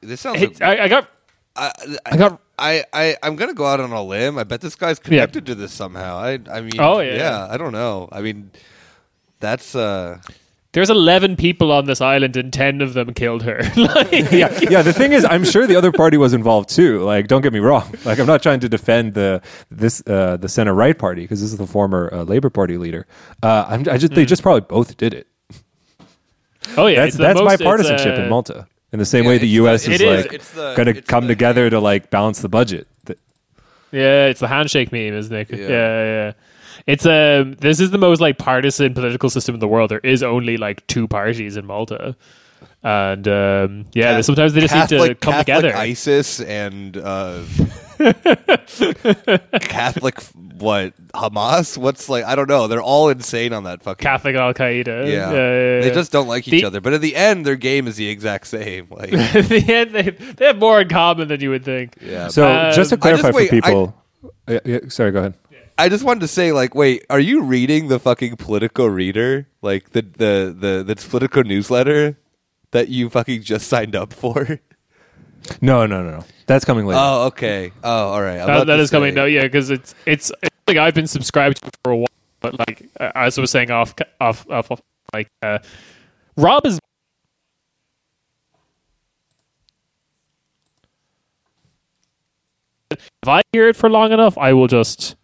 [0.00, 0.42] This sounds.
[0.42, 1.08] It- I, I got.
[1.56, 1.72] I,
[2.06, 4.36] I got- I, I, I'm gonna go out on a limb.
[4.38, 6.18] I bet this guy's connected to this somehow.
[6.18, 7.14] I, I mean, Oh, yeah.
[7.14, 7.48] yeah.
[7.50, 8.06] I don't know.
[8.12, 8.50] I mean,
[9.40, 10.18] that's uh,
[10.72, 13.62] There's 11 people on this island, and 10 of them killed her.
[13.76, 14.82] like, yeah, yeah.
[14.82, 17.00] The thing is, I'm sure the other party was involved too.
[17.00, 17.90] Like, don't get me wrong.
[18.04, 21.50] Like, I'm not trying to defend the this uh, the center right party because this
[21.50, 23.06] is the former uh, Labor Party leader.
[23.42, 25.26] Uh, I'm, I just they just probably both did it.
[26.76, 28.66] oh yeah, That's it's that's most- it's, bipartisanship uh, in Malta.
[28.92, 29.84] In the same Yeah, way the U.S.
[29.86, 30.24] the- is it is.
[30.24, 32.86] like It's going to come the- together to like balance the budget.
[33.92, 35.50] Yeah, it's the handshake meme, isn't it?
[35.50, 35.56] Yeah.
[35.68, 36.32] Yeah, yeah.
[36.86, 39.90] It's um, this is the most like partisan political system in the world.
[39.90, 42.14] There is only like two parties in Malta,
[42.82, 45.76] and um, yeah, Ca- sometimes they just need to come Catholic together.
[45.76, 47.42] ISIS and uh,
[49.60, 50.20] Catholic
[50.58, 51.76] what Hamas?
[51.78, 52.66] What's like I don't know.
[52.68, 54.86] They're all insane on that fucking Catholic Al Qaeda.
[54.86, 55.06] yeah.
[55.06, 55.30] yeah,
[55.80, 55.94] They yeah.
[55.94, 56.80] just don't like each The- other.
[56.80, 58.88] But at the end their game is the exact same.
[59.00, 61.96] Like At the end, they, they have more in common than you would think.
[62.00, 62.28] yeah.
[62.28, 63.94] So Um, just to clarify just- wait, for people,
[64.48, 65.34] Yeah, yeah, sorry, go ahead.
[65.78, 69.46] I just wanted to say, like, wait, are you reading the fucking Politico reader?
[69.62, 72.18] Like the the the the Politico newsletter
[72.72, 74.60] that you fucking just signed up for?
[75.60, 76.24] No, no, no, no.
[76.46, 77.00] That's coming later.
[77.02, 77.72] Oh, okay.
[77.82, 78.38] Oh, all right.
[78.40, 79.14] I'm That, about that coming.
[79.14, 82.06] No, yeah, because it's it's it's like I've been subscribed to for a while,
[82.40, 84.82] but like uh, as I was saying off off off, off
[85.14, 85.58] like uh,
[86.36, 86.78] Rob is.
[92.90, 95.16] If I hear it for long enough, I will just.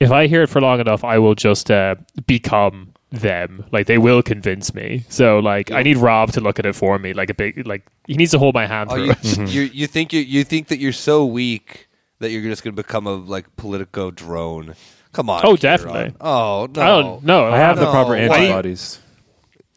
[0.00, 1.94] If I hear it for long enough, I will just uh,
[2.26, 3.64] become them.
[3.70, 5.04] Like they will convince me.
[5.08, 7.12] So like I need Rob to look at it for me.
[7.12, 9.10] Like a big like he needs to hold my hand Oh, through you,
[9.44, 9.50] it.
[9.54, 12.82] you you think you you think that you're so weak that you're just going to
[12.82, 14.74] become a like Politico drone?
[15.12, 15.40] Come on.
[15.44, 15.78] Oh, Kieran.
[15.78, 16.14] definitely.
[16.20, 16.82] Oh no.
[16.82, 17.44] I don't know.
[17.46, 18.98] I have the proper why- antibodies.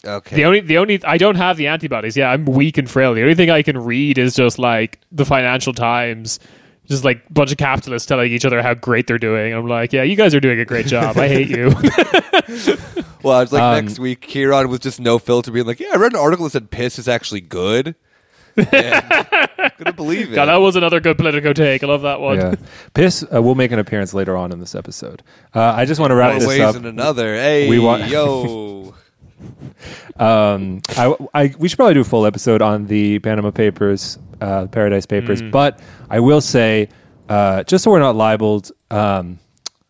[0.06, 0.36] Okay.
[0.36, 2.15] The only, the only, I don't have the antibodies.
[2.15, 3.15] Yeah, I'm weak and frail.
[3.15, 6.39] The only thing I can read is just like the Financial Times,
[6.88, 9.54] just like a bunch of capitalists telling each other how great they're doing.
[9.54, 11.17] I'm like, yeah, you guys are doing a great job.
[11.17, 11.69] I hate you.
[13.24, 15.98] well, it's like Um, next week, Kieran was just no filter, being like, "Yeah, I
[15.98, 17.95] read an article that said piss is actually good."
[18.58, 19.04] And,
[19.78, 20.36] couldn't believe it.
[20.36, 21.84] God, that was another good Politico take.
[21.84, 22.38] I love that one.
[22.38, 22.56] Yeah,
[22.93, 25.24] piss uh, will make an appearance later on in this episode.
[25.54, 26.76] Uh, I just want to wrap One this ways up.
[26.76, 27.36] and another.
[27.36, 28.93] Hey, We want- yo.
[30.17, 34.67] Um, I, I, we should probably do a full episode on the Panama Papers, uh,
[34.67, 35.41] Paradise Papers.
[35.41, 35.52] Mm.
[35.52, 36.89] But I will say,
[37.30, 39.39] uh, just so we're not libeled, um,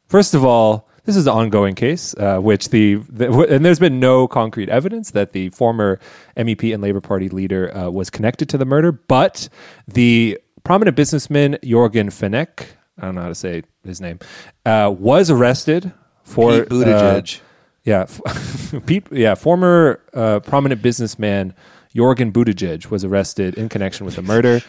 [0.07, 3.99] first of all, this is an ongoing case, uh, which the, the and there's been
[3.99, 5.99] no concrete evidence that the former
[6.35, 8.91] MEP and Labour Party leader uh, was connected to the murder.
[8.91, 9.47] But
[9.87, 12.65] the prominent businessman Yorgen Fenech,
[12.97, 14.17] I don't know how to say his name,
[14.65, 17.41] uh, was arrested for Pete Buttigieg.
[17.85, 18.07] Yeah,
[18.87, 21.53] Pete, yeah, former uh, prominent businessman
[21.95, 24.61] Jorgen Buttigieg was arrested in connection with the murder,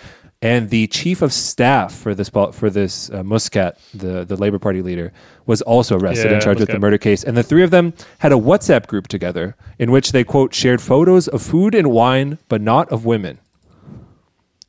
[0.43, 4.83] and the chief of staff for this for this uh, Muscat, the the Labor Party
[4.83, 5.13] leader,
[5.47, 7.25] was also arrested in Yeah, charge with the murder case.
[7.25, 10.83] And the three of them had a WhatsApp group together in which they quote shared
[10.83, 13.39] photos of food and wine, but not of women.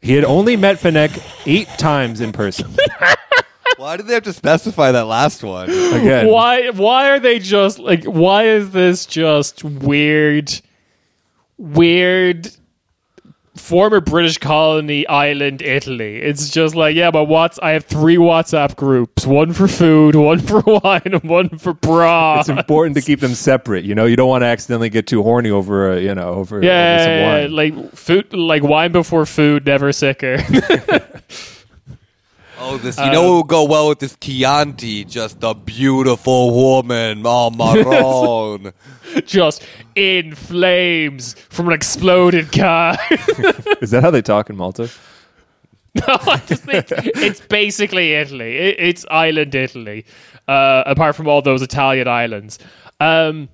[0.02, 2.74] He had only met Fenech eight times in person.
[3.78, 5.70] Why did they have to specify that last one?
[5.70, 6.70] Again, Why?
[6.72, 8.04] Why are they just like?
[8.06, 10.52] Why is this just weird?
[11.58, 12.50] Weird.
[13.56, 16.18] Former British colony island, Italy.
[16.18, 17.58] It's just like, yeah, but what's?
[17.60, 22.40] I have three WhatsApp groups: one for food, one for wine, and one for bra.
[22.40, 23.84] it's important to keep them separate.
[23.84, 26.58] You know, you don't want to accidentally get too horny over, a, you know, over,
[26.58, 30.38] over some Yeah, like food, like wine before food, never sicker.
[32.60, 32.98] Oh, this.
[32.98, 35.06] You know what would go well with this Chianti?
[35.06, 37.22] Just a beautiful woman.
[37.26, 38.74] Oh, Maron.
[39.26, 39.64] just
[39.96, 42.98] in flames from an exploded car.
[43.82, 44.90] Is that how they talk in Malta?
[45.96, 48.58] no, I just think it's basically Italy.
[48.58, 50.06] It, it's island Italy,
[50.48, 52.60] uh, apart from all those Italian islands.
[53.00, 53.50] Um,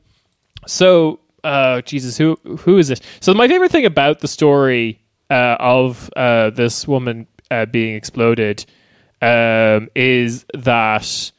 [0.65, 3.01] so, uh, Jesus, who who is it?
[3.19, 8.65] So, my favorite thing about the story uh, of uh, this woman uh, being exploded
[9.23, 11.31] um, is that.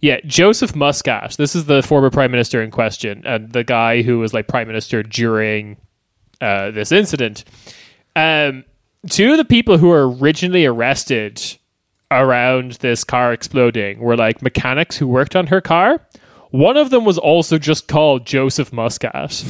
[0.00, 1.34] Yeah, Joseph Muscat.
[1.38, 4.66] This is the former prime minister in question, and the guy who was like prime
[4.66, 5.78] minister during
[6.42, 7.44] uh, this incident.
[8.14, 8.64] Um,
[9.08, 11.40] two of the people who were originally arrested
[12.10, 16.00] around this car exploding were like mechanics who worked on her car.
[16.50, 19.42] One of them was also just called Joseph Muscat.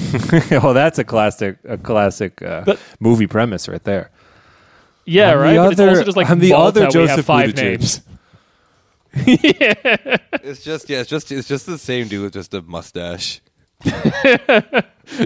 [0.51, 4.11] well, that's a classic, a classic uh, But- movie premise right there.
[5.07, 5.57] Yeah, I'm the right.
[5.57, 7.62] but it's other- also just like I'm the other Joseph five Buttigieg.
[7.79, 8.01] names.
[9.17, 11.01] it's just yeah.
[11.01, 13.40] It's just it's just the same dude with just a mustache.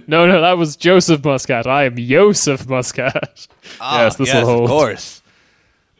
[0.09, 1.69] No, no, that was Joseph Muscat.
[1.69, 3.47] I am Joseph Muscat.
[3.81, 4.65] Ah, yes, this yes, will hold.
[4.65, 5.23] of course.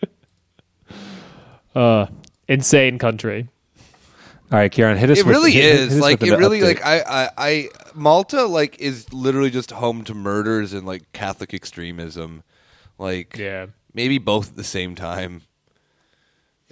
[1.75, 2.07] Uh,
[2.49, 3.49] insane country.
[4.51, 5.19] All right, Kieran, hit us.
[5.19, 6.65] It with- really hit- hit is us like it really update.
[6.65, 11.55] like I, I I Malta like is literally just home to murders and like Catholic
[11.55, 12.43] extremism,
[12.99, 13.67] like Yeah.
[13.95, 15.43] maybe both at the same time.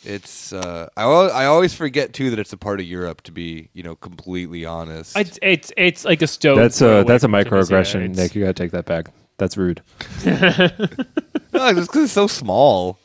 [0.05, 3.23] It's uh, I al- I always forget too that it's a part of Europe.
[3.23, 6.57] To be you know completely honest, It's it's it's like a stone.
[6.59, 8.35] That's a that's a microaggression, It's- Nick.
[8.35, 9.09] You gotta take that back.
[9.39, 9.81] That's rude.
[10.27, 12.99] no, just because it's so small.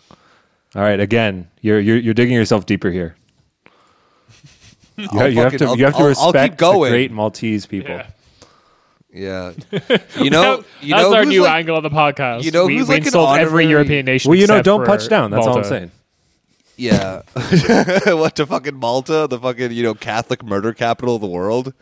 [0.76, 3.16] All right, again, you're you're, you're digging yourself deeper here.
[4.98, 6.58] You, I'll ha- you have fucking- to you have to I'll- I'll- I'll keep respect
[6.58, 6.92] the going.
[6.92, 7.96] great Maltese people.
[7.96, 8.08] Yeah.
[9.14, 9.52] Yeah,
[10.22, 12.44] you know, you that's know our who's new like- angle on the podcast.
[12.44, 14.30] you know we, who's we like an insult every honorary- European nation.
[14.30, 15.32] Well, you know, except don't for punch down.
[15.32, 15.70] That's all I'm Malta.
[15.70, 15.92] saying.
[16.78, 17.22] Yeah.
[18.16, 21.74] what to fucking Malta, the fucking you know Catholic murder capital of the world.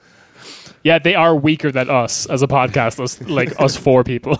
[0.83, 2.99] Yeah, they are weaker than us as a podcast.
[3.03, 4.37] Us, like us four people.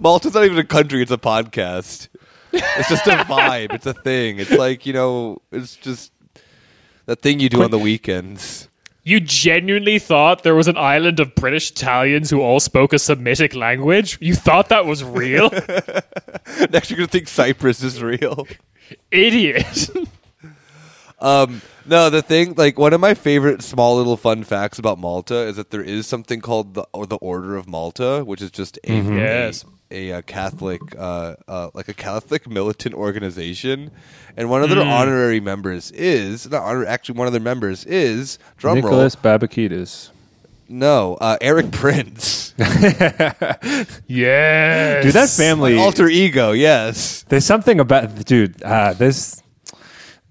[0.00, 2.08] Malta's not even a country; it's a podcast.
[2.52, 3.74] It's just a vibe.
[3.74, 4.38] It's a thing.
[4.38, 6.12] It's like you know, it's just
[7.06, 8.68] that thing you do on the weekends.
[9.06, 13.54] You genuinely thought there was an island of British Italians who all spoke a Semitic
[13.54, 14.18] language?
[14.20, 15.48] You thought that was real?
[16.70, 18.48] Next, you're gonna think Cyprus is real.
[19.12, 19.90] Idiot.
[21.20, 25.46] Um, no, the thing, like one of my favorite small little fun facts about Malta
[25.46, 28.78] is that there is something called the or the Order of Malta, which is just
[28.84, 29.64] a Yes.
[29.90, 33.90] A, a, Catholic, uh, uh, like a Catholic militant organization,
[34.36, 38.38] and one of their honorary members is not honor, actually one of their members is
[38.56, 40.08] drum Nicholas Babakidis.
[40.08, 40.12] roll.
[40.68, 44.00] No, uh, Erik Prince, yes.
[45.04, 45.78] Dude, that family.
[45.78, 46.52] alter ego.
[46.52, 48.60] Yes, There's something about dude.
[48.62, 49.42] Uh, this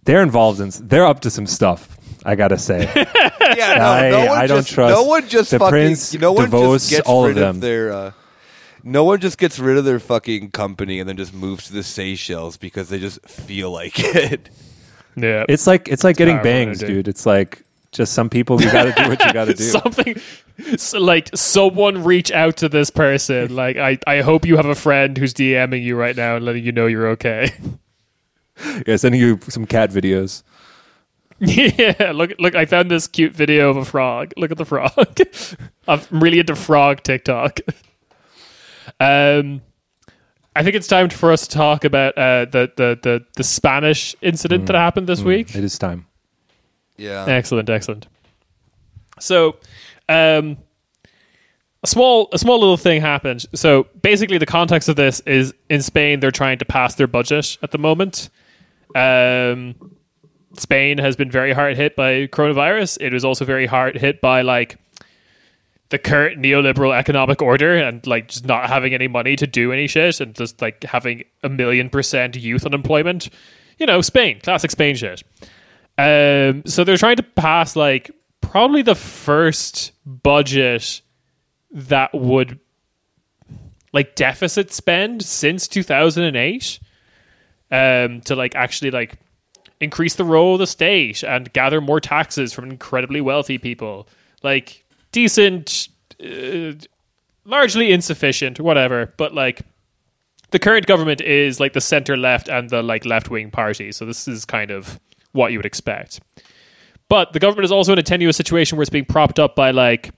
[0.04, 0.72] they're involved in.
[0.88, 1.98] They're up to some stuff.
[2.26, 2.82] I gotta say.
[2.96, 3.76] yeah.
[3.78, 5.72] No, I- no one I don't just, trust No one just the fucking.
[5.72, 7.60] Prince, you know, one DeVos, just gets all of rid them.
[7.60, 7.94] their.
[7.94, 8.12] Uh,
[8.86, 11.84] no one just gets rid of their fucking company and then just moves to the
[11.84, 14.50] Seychelles because they just feel like it.
[15.18, 15.44] Yeah.
[15.50, 17.08] It's like it's like getting Powerful bangs, dude.
[17.08, 19.64] It's like just some people you gotta do what you gotta do.
[19.64, 20.16] Something
[20.78, 23.56] so, like someone reach out to this person.
[23.56, 26.64] Like I, I hope you have a friend who's DMing you right now and letting
[26.64, 27.52] you know you're okay.
[28.88, 30.44] yeah, sending you some cat videos.
[31.40, 34.32] yeah, look look I found this cute video of a frog.
[34.38, 35.18] Look at the frog.
[35.88, 37.62] I'm really into frog TikTok.
[39.00, 39.62] Um
[40.56, 44.16] I think it's time for us to talk about uh, the, the, the, the Spanish
[44.22, 45.54] incident that happened this week.
[45.54, 46.06] It is time.
[46.96, 47.26] Yeah.
[47.28, 48.08] Excellent, excellent.
[49.20, 49.58] So,
[50.08, 50.58] um,
[51.84, 53.46] a small a small little thing happened.
[53.54, 57.58] So basically, the context of this is in Spain they're trying to pass their budget
[57.62, 58.30] at the moment.
[58.96, 59.76] Um,
[60.58, 62.98] Spain has been very hard hit by coronavirus.
[63.02, 64.78] It was also very hard hit by like
[65.90, 69.88] the current neoliberal economic order and like just not having any money to do any
[69.88, 73.30] shit and just like having a million percent youth unemployment.
[73.78, 75.24] You know, Spain, classic Spain shit.
[75.98, 81.02] Um, so they're trying to pass like probably the first budget
[81.72, 82.60] that would
[83.94, 86.80] like deficit spend since 2008
[87.72, 89.18] um, to like actually like
[89.80, 94.08] increase the role of the state and gather more taxes from incredibly wealthy people.
[94.42, 94.85] Like
[95.16, 95.88] decent,
[96.22, 96.74] uh,
[97.46, 99.14] largely insufficient, whatever.
[99.18, 99.62] But like
[100.52, 103.94] the current government is like the center left and the like left wing party.
[103.94, 105.00] So this is kind of
[105.32, 106.20] what you would expect.
[107.08, 109.72] But the government is also in a tenuous situation where it's being propped up by
[109.72, 110.12] like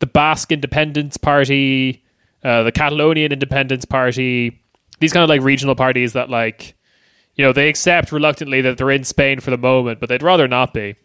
[0.00, 2.02] the Basque Independence Party,
[2.42, 4.60] uh, the Catalonian Independence Party,
[4.98, 6.74] these kind of like regional parties that like
[7.36, 10.48] you know they accept reluctantly that they're in Spain for the moment, but they'd rather
[10.48, 10.96] not be.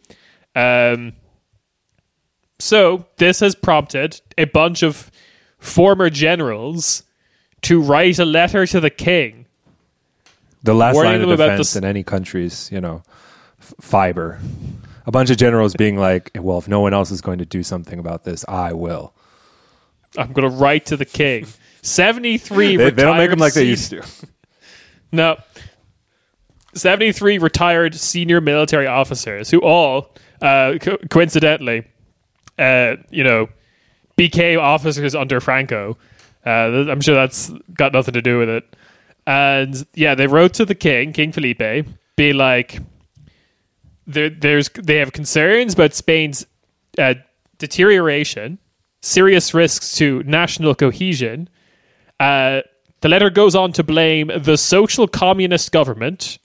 [0.55, 1.13] Um,
[2.61, 5.09] so this has prompted a bunch of
[5.57, 7.03] former generals
[7.61, 9.45] to write a letter to the king
[10.63, 13.03] The last line of defense in any country's, you know,
[13.59, 14.39] f- fiber.
[15.05, 17.63] A bunch of generals being like, "Well, if no one else is going to do
[17.63, 19.13] something about this, I will."
[20.17, 21.47] I'm going to write to the king.
[21.81, 24.03] 73 They, they don't make them like they used to.
[25.13, 25.37] No.
[26.73, 31.83] 73 retired senior military officers who all, uh, co- coincidentally,
[32.61, 33.49] uh, you know,
[34.15, 35.97] became officers under Franco.
[36.45, 38.75] Uh, I'm sure that's got nothing to do with it.
[39.27, 42.79] And yeah, they wrote to the king, King Felipe, be like,
[44.07, 46.45] there, there's they have concerns about Spain's
[46.97, 47.13] uh,
[47.59, 48.57] deterioration,
[49.01, 51.47] serious risks to national cohesion.
[52.19, 52.61] Uh,
[53.01, 56.39] the letter goes on to blame the social communist government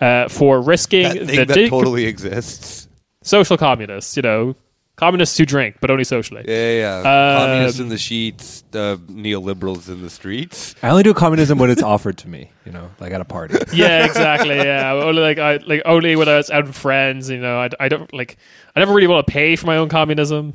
[0.00, 2.88] uh, for risking That the that de- totally exists.
[3.22, 4.16] social communists.
[4.16, 4.54] You know,
[4.96, 6.44] communists who drink, but only socially.
[6.46, 7.02] Yeah, yeah.
[7.02, 7.34] yeah.
[7.34, 10.74] Um, Communists in the sheets, uh, neoliberals in the streets.
[10.82, 12.50] I only do communism when it's offered to me.
[12.64, 13.58] You know, like at a party.
[13.72, 14.56] yeah, exactly.
[14.56, 17.30] Yeah, only like I like only when I was out with friends.
[17.30, 18.36] You know, I, I don't like.
[18.74, 20.52] I never really want to pay for my own communism.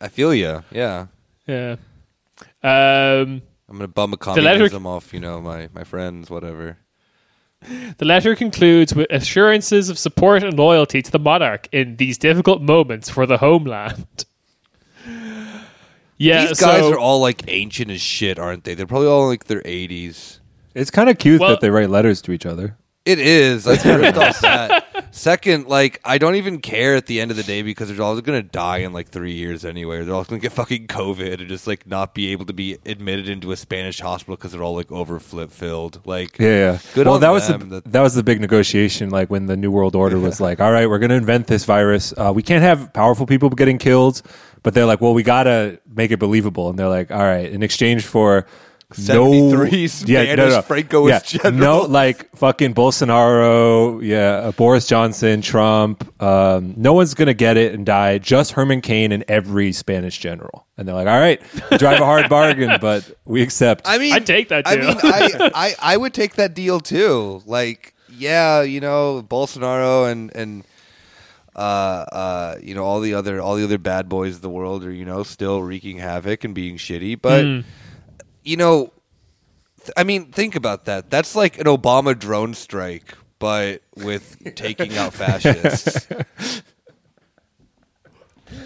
[0.00, 0.62] I feel you.
[0.70, 1.06] Yeah.
[1.46, 1.76] Yeah.
[2.62, 6.78] Um, I'm gonna bum a letter- communism off, you know, my, my friends, whatever.
[7.98, 12.62] The letter concludes with assurances of support and loyalty to the monarch in these difficult
[12.62, 14.06] moments for the homeland.
[16.18, 18.74] Yeah, These guys so, are all like ancient as shit, aren't they?
[18.74, 20.38] They're probably all like their 80s.
[20.74, 22.76] It's kind of cute Well- that they write letters to each other.
[23.04, 23.64] It is.
[23.64, 24.85] That's first off that.
[25.16, 28.20] Second, like I don't even care at the end of the day because they're all
[28.20, 30.04] gonna die in like three years anyway.
[30.04, 33.26] They're all gonna get fucking COVID and just like not be able to be admitted
[33.26, 36.04] into a Spanish hospital because they're all like over flip filled.
[36.06, 36.78] Like Yeah, yeah.
[36.94, 39.08] Good well, that was the that- that was the big negotiation.
[39.08, 41.64] Like when the New World Order was like, "All right, we're going to invent this
[41.64, 42.12] virus.
[42.16, 44.20] Uh, we can't have powerful people getting killed."
[44.62, 47.50] But they're like, "Well, we got to make it believable." And they're like, "All right,
[47.50, 48.46] in exchange for."
[48.90, 51.88] No, 73 Spanish Francoist yeah, generals.
[51.88, 56.22] No, like fucking Bolsonaro, yeah, uh, Boris Johnson, Trump.
[56.22, 58.18] Um, no one's gonna get it and die.
[58.18, 60.66] Just Herman Cain and every Spanish general.
[60.78, 61.40] And they're like, "All right,
[61.78, 64.86] drive a hard bargain, but we accept." I mean, I'd take that I deal.
[64.86, 67.42] mean, I, I, I would take that deal too.
[67.44, 70.62] Like, yeah, you know, Bolsonaro and and
[71.56, 71.58] uh,
[72.12, 74.92] uh, you know all the other all the other bad boys of the world are
[74.92, 77.64] you know still wreaking havoc and being shitty, but Mm.
[78.46, 78.92] You know,
[79.80, 81.10] th- I mean, think about that.
[81.10, 86.06] That's like an Obama drone strike, but with taking out fascists.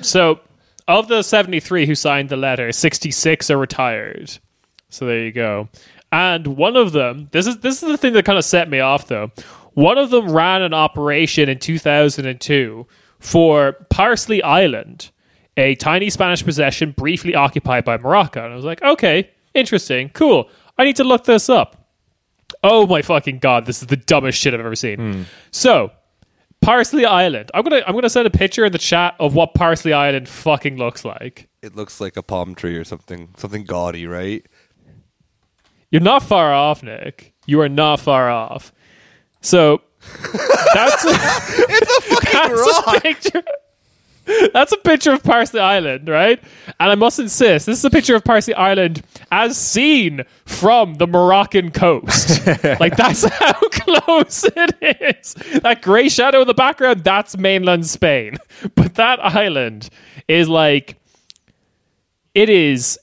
[0.02, 0.40] So,
[0.86, 4.38] of the 73 who signed the letter, 66 are retired.
[4.90, 5.68] So there you go.
[6.12, 8.80] And one of them, this is this is the thing that kind of set me
[8.80, 9.30] off though.
[9.74, 12.86] One of them ran an operation in 2002
[13.20, 15.10] for Parsley Island,
[15.56, 18.42] a tiny Spanish possession briefly occupied by Morocco.
[18.44, 20.48] And I was like, okay, interesting, cool.
[20.78, 21.76] I need to look this up.
[22.62, 24.98] Oh my fucking god, this is the dumbest shit I've ever seen.
[24.98, 25.22] Hmm.
[25.50, 25.92] So,
[26.60, 27.50] Parsley Island.
[27.54, 30.76] I'm gonna I'm gonna send a picture in the chat of what Parsley Island fucking
[30.76, 31.48] looks like.
[31.62, 34.44] it looks like a palm tree or something, something gaudy, right?
[35.90, 37.32] You're not far off, Nick.
[37.46, 38.72] You are not far off.
[39.40, 39.82] So
[40.74, 43.42] that's a, that's a picture.
[44.52, 46.42] That's a picture of Parsley Island, right?
[46.78, 49.02] And I must insist, this is a picture of Parsley Island
[49.32, 52.46] as seen from the Moroccan coast.
[52.80, 55.34] like that's how close it is.
[55.62, 58.36] That grey shadow in the background, that's mainland Spain.
[58.74, 59.88] But that island
[60.28, 60.96] is like
[62.34, 62.98] it is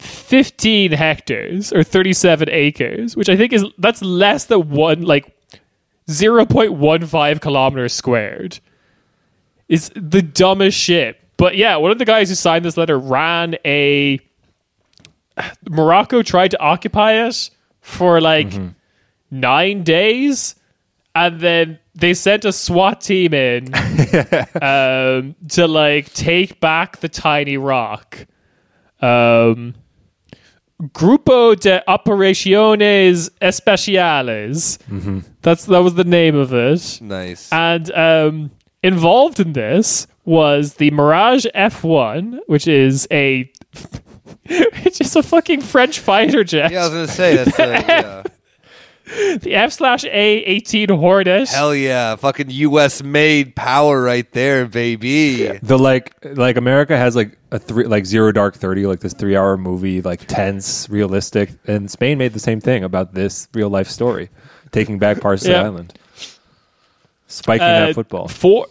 [0.00, 5.34] 15 hectares or 37 acres, which I think is that's less than one like
[6.08, 8.60] 0.15 kilometers squared.
[9.68, 11.20] It's the dumbest shit.
[11.36, 14.20] But yeah, one of the guys who signed this letter ran a
[15.68, 17.50] Morocco tried to occupy it
[17.80, 18.52] for like
[19.30, 20.54] nine days,
[21.14, 23.74] and then they sent a SWAT team in
[24.62, 28.26] um, to like take back the tiny rock.
[29.00, 29.74] Um,
[30.80, 34.78] Grupo de Operaciones Especiales.
[35.42, 36.98] That's that was the name of it.
[37.00, 37.50] Nice.
[37.52, 38.50] And um,
[38.86, 43.50] involved in this was the Mirage F1, which is a
[44.44, 46.70] it's just a fucking French fighter jet.
[46.72, 48.22] yeah, I was gonna say that's uh, yeah.
[49.38, 51.48] The F slash A eighteen Hornet.
[51.48, 53.04] Hell yeah, fucking U.S.
[53.04, 55.46] made power right there, baby.
[55.62, 59.36] the like like America has like a three like zero dark thirty like this three
[59.36, 63.88] hour movie like tense realistic and Spain made the same thing about this real life
[63.88, 64.28] story
[64.72, 65.62] taking back Parsley Yeah.
[65.62, 65.96] Island
[67.26, 68.66] spiking Uh, that football Four,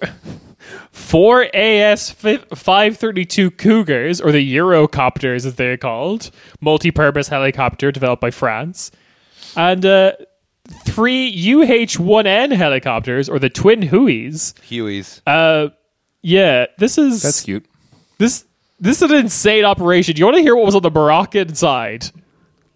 [0.91, 6.31] four AS five thirty two Cougars, or the Eurocopters as they're called,
[6.61, 8.91] multi-purpose helicopter developed by France,
[9.55, 10.13] and uh,
[10.85, 14.53] three UH one N helicopters, or the Twin Hueys.
[14.69, 15.21] Hueys.
[15.27, 15.69] Uh,
[16.21, 17.65] yeah, this is that's cute
[18.17, 18.45] this
[18.79, 20.15] this is an insane operation.
[20.15, 22.07] Do You want to hear what was on the Moroccan side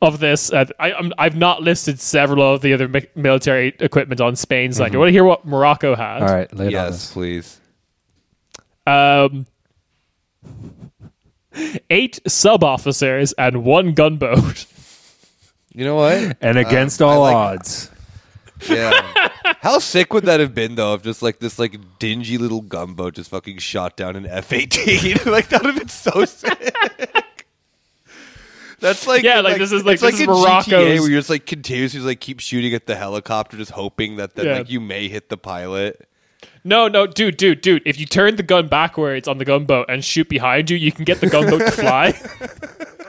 [0.01, 0.51] of this?
[0.51, 4.77] Uh, I, I'm, I've not listed several of the other mi- military equipment on Spain's
[4.77, 4.93] side.
[4.93, 6.21] You want to hear what Morocco had?
[6.21, 7.59] all right lay it on yes, us please.
[8.87, 9.45] Um,
[11.89, 14.65] eight sub officers and one gunboat.
[15.73, 16.37] You know what?
[16.41, 17.91] and against I all like- odds
[18.67, 19.29] Yeah.
[19.61, 23.15] How sick would that have been though if just like this like dingy little gunboat
[23.15, 25.17] just fucking shot down an F eighteen?
[25.25, 26.73] like that would have been so sick.
[28.79, 31.29] That's like Yeah, like, this is, like, this is in Morocco's- GTA where you're just
[31.29, 34.57] like continuously like keep shooting at the helicopter, just hoping that then Yeah.
[34.59, 36.05] like you may hit the pilot.
[36.63, 37.81] No, no, dude, dude, dude.
[37.85, 41.05] If you turn the gun backwards on the gunboat and shoot behind you, you can
[41.05, 42.13] get the gunboat to fly.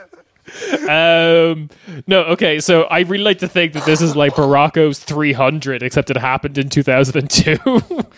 [0.89, 1.69] um,
[2.07, 2.59] no, okay.
[2.59, 6.57] So I really like to think that this is like Morocco's 300, except it happened
[6.57, 7.57] in 2002.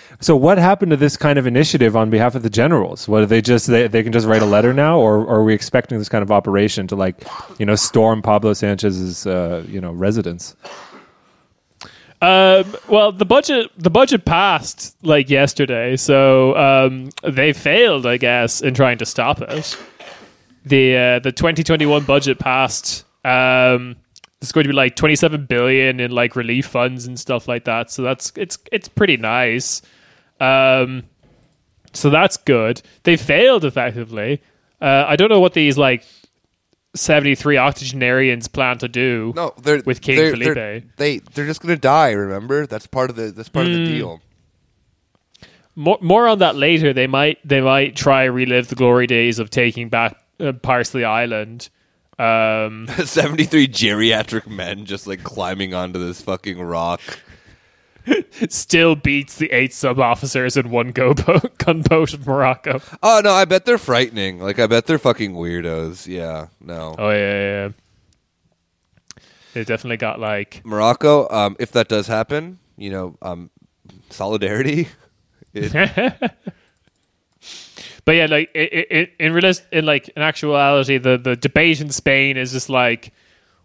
[0.20, 3.26] so what happened to this kind of initiative on behalf of the generals what are
[3.26, 5.98] they just they, they can just write a letter now or, or are we expecting
[5.98, 7.24] this kind of operation to like
[7.60, 10.56] you know storm Pablo Sanchez's uh, you know residence
[12.22, 18.62] Um, well, the budget the budget passed like yesterday, so um, they failed, I guess,
[18.62, 19.78] in trying to stop it.
[20.66, 23.06] The uh, the 2021 budget passed.
[23.26, 23.98] Um,
[24.42, 27.92] it's going to be like 27 billion in like relief funds and stuff like that.
[27.92, 29.82] So that's it's it's pretty nice.
[30.40, 31.04] Um,
[31.94, 32.82] so that's good.
[33.04, 34.42] They failed effectively.
[34.82, 36.04] Uh, I don't know what these like
[36.96, 39.32] seventy-three octogenarians plan to do.
[39.36, 40.54] No, they're With King they're, Felipe.
[40.56, 42.12] They're, they they're just gonna die.
[42.12, 43.72] Remember, that's part of the that's part Hmm.
[43.74, 44.22] of the deal.
[45.76, 46.94] More, more on that later.
[46.94, 51.70] They might they might try relive the glory days of taking back uh, Parsley Island.
[52.20, 57.02] Um, Seventy three geriatric men just like climbing onto this fucking rock.
[58.50, 62.82] still beats the eight sub officers in one go boat, gunboat of Morocco.
[63.02, 64.40] Oh no, I bet they're frightening.
[64.40, 66.06] Like I bet they're fucking weirdos.
[66.08, 66.96] Yeah, no.
[66.98, 67.66] Oh yeah, yeah.
[67.66, 67.70] yeah.
[69.54, 73.50] They definitely got like Morocco, um, if that does happen, you know, um,
[74.10, 74.90] solidarity.
[75.56, 75.72] It,
[78.06, 81.80] But yeah, like it, it, it, in realis- in like in actuality, the the debate
[81.82, 83.14] in Spain is just like,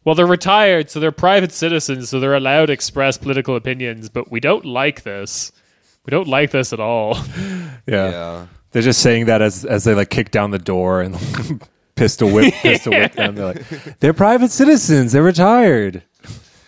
[0.04, 4.08] well, they're retired, so they're private citizens, so they're allowed to express political opinions.
[4.08, 5.50] But we don't like this.
[6.06, 7.16] We don't like this at all.
[7.86, 8.10] Yeah.
[8.10, 8.46] yeah.
[8.72, 11.16] They're just saying that as as they like kick down the door and
[11.94, 13.34] pistol whip pistol whip them.
[13.34, 15.12] They're like, they're private citizens.
[15.12, 16.02] They're retired.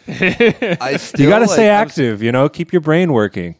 [0.08, 2.22] I still, You got to like, stay I'm active.
[2.22, 3.56] You know, keep your brain working.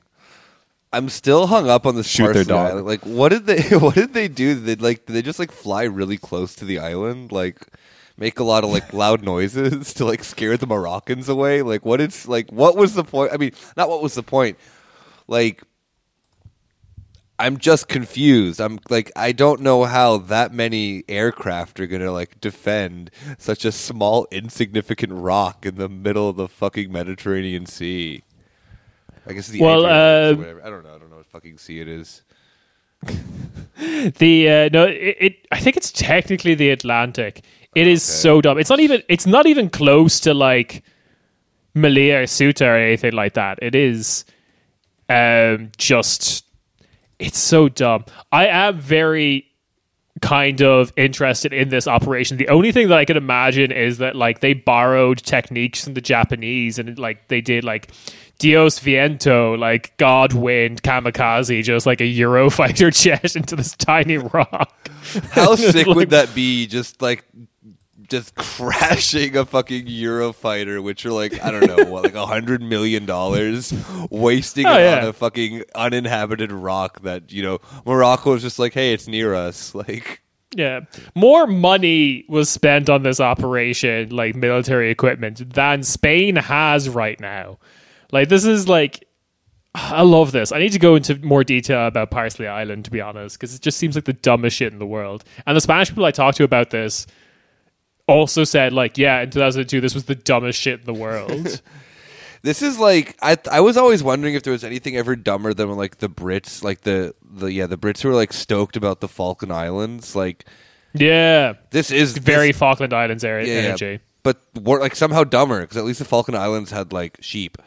[0.93, 2.71] I'm still hung up on this Shoot their dog.
[2.71, 2.87] Island.
[2.87, 3.63] Like, what did they?
[3.79, 4.55] What did they do?
[4.55, 5.07] Did they like?
[5.07, 7.31] Did they just like fly really close to the island?
[7.31, 7.65] Like,
[8.17, 11.63] make a lot of like loud noises to like scare the Moroccans away?
[11.63, 12.51] Like, what is like?
[12.51, 13.33] What was the point?
[13.33, 14.59] I mean, not what was the point.
[15.29, 15.63] Like,
[17.39, 18.61] I'm just confused.
[18.61, 23.71] I'm like, I don't know how that many aircraft are gonna like defend such a
[23.71, 28.25] small, insignificant rock in the middle of the fucking Mediterranean Sea.
[29.27, 30.63] I guess the Well, uh, whatever.
[30.65, 30.95] I don't know.
[30.95, 32.23] I don't know what fucking sea it is.
[33.77, 35.47] The uh, no, it, it.
[35.51, 37.45] I think it's technically the Atlantic.
[37.75, 38.19] It is Okay.
[38.21, 38.59] so dumb.
[38.59, 39.03] It's not even.
[39.09, 40.83] It's not even close to like
[41.75, 43.59] Melilla or Ceuta or anything like that.
[43.63, 44.25] It is
[45.09, 46.45] um, just.
[47.19, 48.05] It's so dumb.
[48.33, 49.47] I am very
[50.21, 52.37] kind of interested in this operation.
[52.37, 56.01] The only thing that I can imagine is that like they borrowed techniques from the
[56.03, 57.91] Japanese and like they did like
[58.41, 64.91] Dios Viento, like God Wind, Kamikaze, just like a Eurofighter jet into this tiny rock.
[65.31, 66.67] How sick Like- would that be?
[66.67, 67.25] Just like,
[68.09, 72.61] just crashing a fucking Eurofighter, which are like I don't know what, like a hundred
[72.63, 73.73] million dollars,
[74.11, 74.99] wasting Oh, yeah.
[75.03, 79.35] on a fucking uninhabited rock that you know Morocco is just like, hey, it's near
[79.35, 79.75] us.
[79.77, 80.23] Like,
[80.57, 80.81] Yeah.
[81.15, 87.59] More money was spent on this operation, like military equipment, than Spain has right now.
[88.13, 89.07] Like, this is like.
[89.73, 90.51] I love this.
[90.51, 93.63] I need to go into more detail about Parsley Island, to be honest, because it
[93.63, 95.23] just seems like the dumbest shit in the world.
[95.47, 97.07] And the Spanish people I talked to about this
[98.09, 101.63] also said, like, yeah, in 2002, this was the dumbest shit in the world.
[102.43, 105.71] This is like I I was always wondering if there was anything ever dumber than
[105.77, 109.09] like the Brits, like the the yeah the Brits who were like stoked about the
[109.09, 110.17] Falkland Islands.
[110.17, 110.47] Like
[110.95, 111.55] yeah.
[111.71, 114.01] this is Very this, Falkland Islands area yeah, yeah, energy.
[114.23, 117.59] but were like somehow dumber because at least the Falkland Islands had like sheep.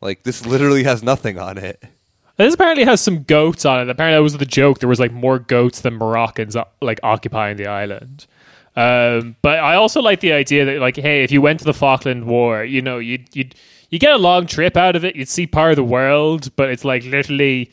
[0.00, 1.82] Like this literally has nothing on it.
[2.36, 3.90] This apparently has some goats on it.
[3.90, 4.78] Apparently, that was the joke.
[4.78, 8.26] There was like more goats than Moroccans uh, like occupying the island.
[8.76, 11.74] Um, but I also like the idea that like, hey, if you went to the
[11.74, 13.56] Falkland War, you know, you'd you'd
[13.90, 15.16] you get a long trip out of it.
[15.16, 17.72] You'd see part of the world, but it's like literally,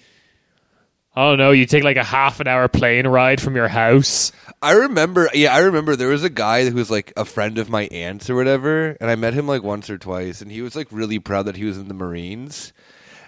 [1.17, 1.51] Oh, I don't know.
[1.51, 4.31] You take like a half an hour plane ride from your house.
[4.61, 7.69] I remember, yeah, I remember there was a guy who was like a friend of
[7.69, 10.75] my aunt's or whatever, and I met him like once or twice, and he was
[10.75, 12.73] like really proud that he was in the Marines.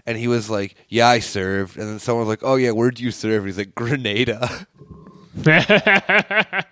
[0.06, 3.00] And he was like, "Yeah, I served." And then someone was like, "Oh yeah, where'd
[3.00, 4.66] you serve?" And he's like, "Grenada."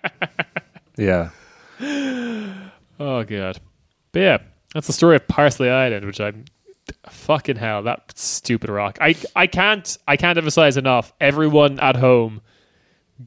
[0.96, 1.30] Yeah.
[2.98, 3.60] Oh god.
[4.12, 4.38] But yeah,
[4.72, 6.46] that's the story of Parsley Island, which I'm
[7.08, 8.98] fucking hell, that stupid rock.
[9.00, 11.12] I I can't I can't emphasize enough.
[11.20, 12.40] Everyone at home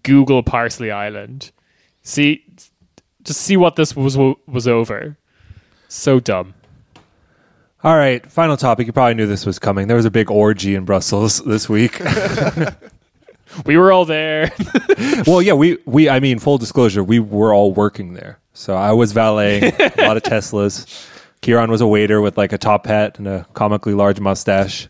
[0.04, 1.52] Google Parsley Island.
[2.04, 2.46] See
[3.24, 5.18] just see what this was was over.
[5.88, 6.54] So dumb.
[7.84, 8.26] All right.
[8.30, 8.88] Final topic.
[8.88, 9.88] You probably knew this was coming.
[9.88, 12.02] There was a big orgy in Brussels this week.
[13.66, 14.52] We were all there.
[15.28, 18.40] well, yeah, we we I mean, full disclosure, we were all working there.
[18.54, 21.09] So I was valeting a lot of Teslas.
[21.42, 24.88] Kieran was a waiter with like a top hat and a comically large mustache.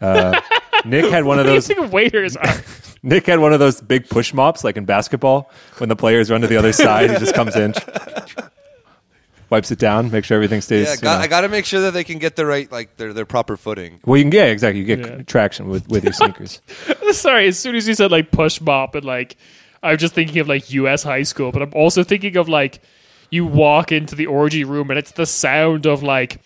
[0.00, 0.40] Uh,
[0.84, 1.66] Nick had one of what do you those.
[1.66, 2.54] think waiters are?
[3.02, 6.40] Nick had one of those big push mops, like in basketball, when the players run
[6.40, 7.10] to the other side.
[7.10, 7.74] He just comes in,
[9.50, 10.86] wipes it down, make sure everything stays.
[10.86, 11.22] Yeah, you know.
[11.22, 13.56] I got to make sure that they can get the right, like their their proper
[13.56, 14.00] footing.
[14.04, 14.80] well, you can get exactly.
[14.80, 15.22] You get Yeah.
[15.24, 16.60] traction with with your sneakers.
[17.12, 19.36] Sorry, as soon as you said like push mop and like
[19.82, 22.80] I'm just thinking of like US high school, but I'm also thinking of like
[23.34, 26.40] you walk into the orgy room and it's the sound of like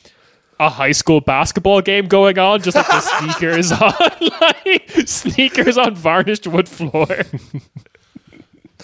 [0.60, 3.92] a high school basketball game going on, just like the sneakers on
[4.40, 7.06] like sneakers on varnished wood floor.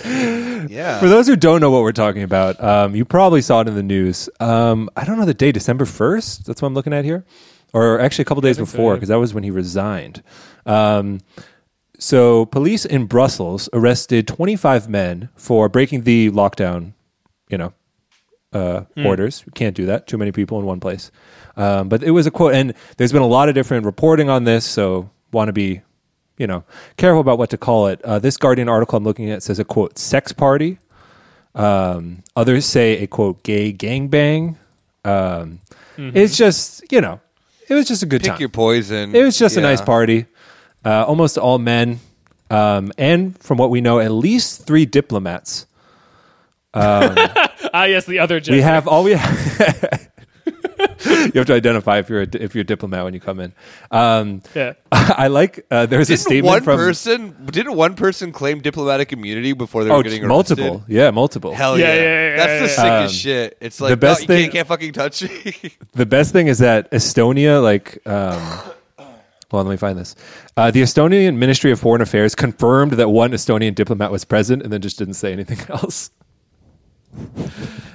[0.05, 0.99] Yeah.
[0.99, 3.75] For those who don't know what we're talking about, um, you probably saw it in
[3.75, 4.29] the news.
[4.41, 6.45] Um, I don't know the day, December 1st.
[6.45, 7.25] That's what I'm looking at here.
[7.73, 10.23] Or actually a couple days before, because that was when he resigned.
[10.67, 11.21] Um,
[11.99, 16.93] so, police in Brussels arrested 25 men for breaking the lockdown,
[17.49, 17.73] you know,
[18.55, 19.07] uh, Hmm.
[19.07, 19.43] orders.
[19.47, 20.07] You can't do that.
[20.07, 21.11] Too many people in one place.
[21.57, 24.45] Um, but it was a quote, and there's been a lot of different reporting on
[24.45, 24.65] this.
[24.65, 25.83] So want to be,
[26.39, 26.65] you know,
[26.97, 28.01] careful about what to call it.
[28.03, 30.79] Uh, this Guardian article I'm looking at says a quote sex party.
[31.55, 34.57] Um, others say a quote gay gangbang.
[35.05, 35.61] Um,
[35.97, 37.21] It's just you know,
[37.69, 38.41] it was just a good Pick time.
[38.41, 39.15] your poison.
[39.15, 40.27] It was just a nice party.
[40.85, 42.01] Uh, almost all men,
[42.51, 45.67] um, and from what we know, at least three diplomats.
[47.75, 50.11] ah, yes, the other We have all we have.
[51.07, 53.53] you have to identify if you're a, if you're a diplomat when you come in.
[53.91, 54.75] Um, yeah.
[54.93, 59.13] I like uh, there's a Didn't statement one from person didn't one person claim diplomatic
[59.13, 60.93] immunity before they were oh getting multiple arrested?
[60.95, 61.55] yeah multiple.
[61.55, 63.07] Hell Yeah, yeah, yeah, yeah, That's yeah, the yeah.
[63.07, 63.59] sickest Um, shit.
[63.61, 65.55] It's like the best no, you thing- can't, can't fucking touch me.
[65.93, 68.41] The best thing is that Estonia, like, um,
[69.53, 70.17] well, let me find this.
[70.57, 74.73] Uh, the Estonian Ministry of Foreign Affairs confirmed that one Estonian diplomat was present, and
[74.73, 76.11] then just didn't say anything else.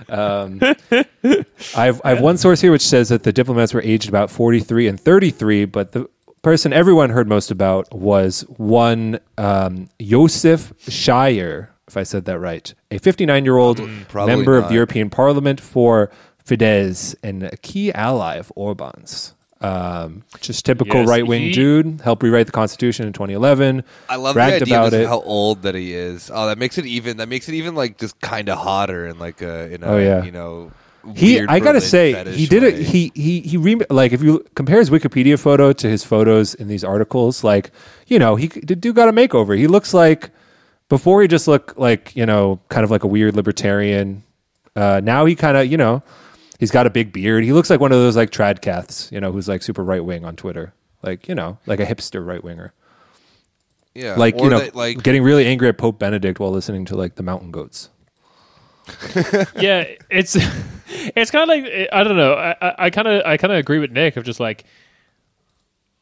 [0.10, 4.10] Um, I have I have one source here which says that the diplomats were aged
[4.10, 6.10] about forty three and thirty three, but the
[6.42, 12.74] person everyone heard most about was one um, József Szájer, if I said that right,
[12.92, 16.12] a fifty nine year old Probably member of the European Parliament for
[16.44, 19.34] Fidesz and a key ally of Orban's.
[19.62, 22.00] Um, just typical Yes, right wing he- dude.
[22.02, 23.84] Helped rewrite the constitution in 2011.
[24.08, 25.08] I love bragged the idea about of it.
[25.08, 26.32] how old that he is.
[26.34, 27.18] Oh, that makes it even.
[27.18, 29.98] That makes it even like just kind of hotter and like a in a Oh,
[29.98, 30.24] yeah.
[30.24, 30.72] you know.
[31.16, 34.46] he i gotta Berlin say he did it he he he re- like if you
[34.54, 37.72] compare his wikipedia photo to his photos in these articles like
[38.08, 40.30] you know he the dude got a makeover he looks like
[40.90, 44.24] before he just looked like you know kind of like a weird libertarian
[44.76, 46.04] uh now he kind of you know
[46.60, 49.32] he's got a big beard he looks like one of those like tradcaths you know
[49.32, 52.74] who's like super right wing on twitter like you know like a hipster right winger
[53.96, 56.86] yeah, like or you know that, like getting really angry at pope benedict while listening
[56.86, 57.90] to like the mountain goats
[59.60, 60.36] yeah, it's
[61.16, 62.34] it's kind of like I don't know.
[62.34, 64.64] I- I kind of I kind of agree with Nick of just like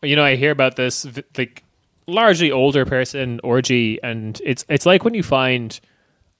[0.01, 1.05] you know I hear about this
[1.37, 1.63] like
[2.07, 5.77] largely older person orgy, and it's it's like when you find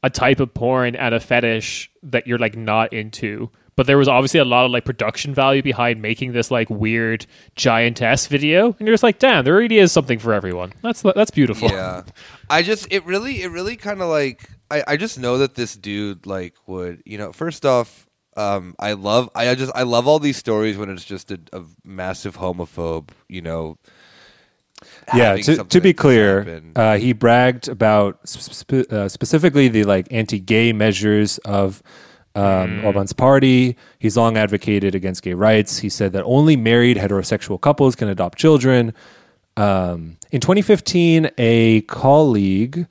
[0.03, 3.49] a type of porn and a fetish that you're like not into.
[3.78, 7.25] But there was obviously a lot of like production value behind making this like weird
[7.55, 10.73] giantess video, and you're just like, damn, there really is something for everyone.
[10.82, 11.69] That's that's beautiful.
[11.69, 12.01] yeah
[12.49, 15.75] i just it really it really kind of like I, I just know that this
[15.75, 20.19] dude like would you know first off um i love i just i love all
[20.19, 23.78] these stories when it's just a, a massive homophobe you know
[25.15, 30.71] yeah to, to be clear uh, he bragged about sp- uh, specifically the like anti-gay
[30.71, 31.82] measures of
[32.38, 33.76] um, Orban's party.
[33.98, 35.80] He's long advocated against gay rights.
[35.80, 38.94] He said that only married heterosexual couples can adopt children.
[39.58, 42.86] Um, in 2015, a colleague,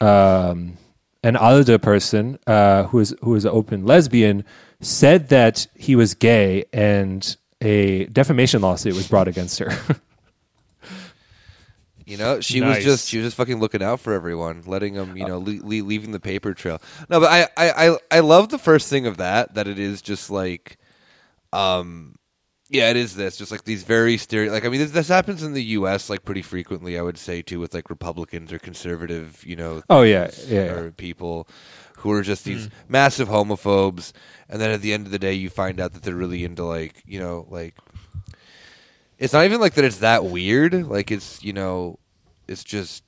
[0.00, 0.76] um,
[1.22, 4.44] an ALDE person uh, who is who is an open lesbian,
[4.80, 9.70] said that he was gay, and a defamation lawsuit was brought against her.
[12.10, 12.76] You know, she Nice.
[12.78, 15.62] was just she was just fucking looking out for everyone, letting them, you know, le-
[15.62, 16.82] le- leaving the paper trail.
[17.08, 20.02] No, but I, I I I love the first thing of that that it is
[20.02, 20.76] just like,
[21.52, 22.16] um,
[22.68, 24.50] yeah, it is this just like these very stereo.
[24.50, 26.10] Like I mean, this, this happens in the U.S.
[26.10, 26.98] like pretty frequently.
[26.98, 30.64] I would say too with like Republicans or conservative, you know, oh yeah, yeah.
[30.82, 30.90] yeah.
[30.96, 31.46] people
[31.98, 34.12] who are just these massive homophobes,
[34.48, 36.64] and then at the end of the day, you find out that they're really into
[36.64, 37.76] like you know like
[39.16, 39.84] it's not even like that.
[39.84, 40.72] It's that weird.
[40.88, 41.98] Like it's you know,
[42.50, 43.04] it's just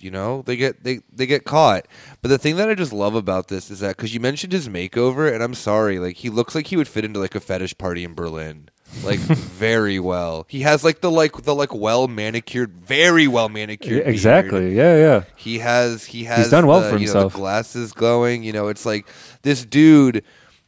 [0.00, 1.86] you know they get they they get caught.
[2.22, 4.68] But the thing that I just love about this is that because you mentioned his
[4.68, 7.78] makeover, and I'm sorry, like he looks like he would fit into like a fetish
[7.78, 8.70] party in Berlin.
[9.04, 10.46] Like very well.
[10.48, 13.92] He has like the like the like well manicured, very well manicured.
[13.92, 14.08] Yeah, beard.
[14.14, 14.74] exactly.
[14.74, 15.24] Yeah, yeah.
[15.36, 17.32] He has he has He's done well the, for you know, himself.
[17.32, 18.42] the glasses glowing.
[18.42, 19.06] You know, it's like
[19.42, 20.24] this dude.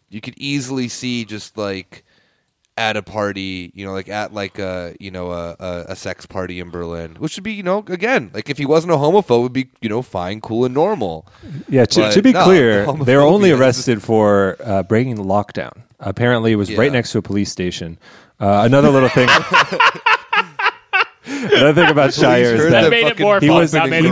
[0.09, 2.05] You could easily see just like
[2.77, 6.27] at a party, you know, like at like a you know a, a, a sex
[6.27, 9.43] party in Berlin, which would be you know again like if he wasn't a homophobe,
[9.43, 11.27] would be you know fine, cool, and normal.
[11.69, 14.83] Yeah, to, to be no, clear, the they were only homophobia is- arrested for uh,
[14.83, 15.73] breaking the lockdown.
[16.01, 17.99] Apparently, it was right next to a police station.
[18.41, 19.29] Uh, another little thing.
[21.25, 23.57] another thing about Szájer is heard that made it he fun.
[23.57, 24.11] was That made it he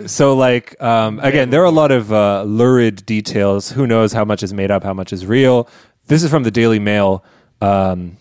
[0.00, 4.12] was so like um, again there are a lot of uh, lurid details who knows
[4.12, 5.68] how much is made up how much is real
[6.08, 7.24] this is from the daily mail
[7.62, 8.16] um,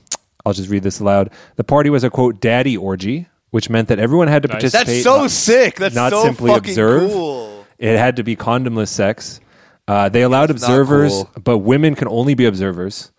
[0.45, 1.31] I'll just read this aloud.
[1.55, 4.53] The party was a quote daddy orgy, which meant that everyone had to Nice.
[4.55, 4.87] participate.
[4.87, 5.75] That's so not- sick.
[5.75, 7.11] That's not so simply fucking observe.
[7.11, 7.65] cool.
[7.77, 9.39] It had to be condomless sex.
[9.87, 11.29] Uh, they allowed It's observers, cool.
[11.43, 13.11] but women can only be observers.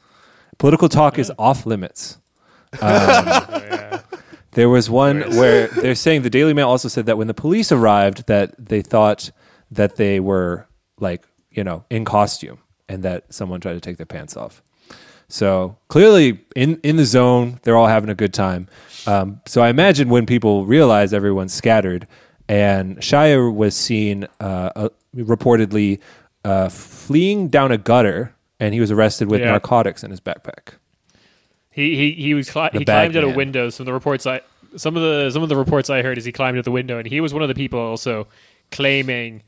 [0.58, 2.18] Political talk is off limits.
[2.80, 4.00] yeah.
[4.52, 7.72] There was one where they're saying the Daily Mail also said that when the police
[7.72, 9.30] arrived, that they thought
[9.70, 10.66] that they were
[11.00, 12.58] like you know in costume
[12.88, 14.62] and that someone tried to take their pants off.
[15.32, 18.68] So clearly in in the zone, they're all having a good time.
[19.06, 22.06] Um, so I imagine when people realize everyone's scattered,
[22.50, 26.00] and Szájer was seen uh, uh, reportedly
[26.44, 29.52] uh, fleeing down a gutter, and he was arrested with Yeah.
[29.52, 30.74] narcotics in his backpack.
[31.70, 33.34] He he he was cli- he climbed out man.
[33.34, 33.76] windows.
[33.76, 34.42] Some of the reports I
[34.76, 36.98] some of the some of the reports I heard is he climbed out the window,
[36.98, 38.28] and he was one of the people also
[38.70, 39.42] claiming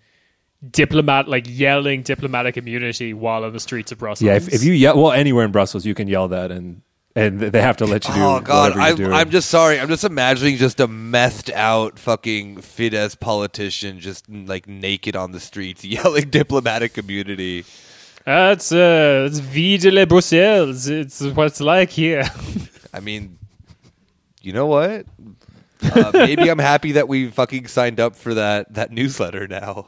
[0.71, 4.27] diplomat like yelling diplomatic immunity while on the streets of Brussels.
[4.27, 6.83] Yeah, if, if you yell, well, anywhere in Brussels, you can yell that, and
[7.17, 8.21] and they have to let you do.
[8.21, 9.13] Oh god, I'm, doing.
[9.13, 9.79] I'm just sorry.
[9.79, 15.41] I'm just imagining just a methed out fucking Fidesz politician just like naked on the
[15.41, 17.65] streets yelling diplomatic immunity.
[18.25, 20.89] That's uh, it's vie de la Bruxelles.
[20.89, 22.25] It's what it's like here.
[22.93, 23.39] I mean,
[24.41, 25.07] you know what?
[25.83, 29.87] Uh, maybe I'm happy that we fucking signed up for that that newsletter now.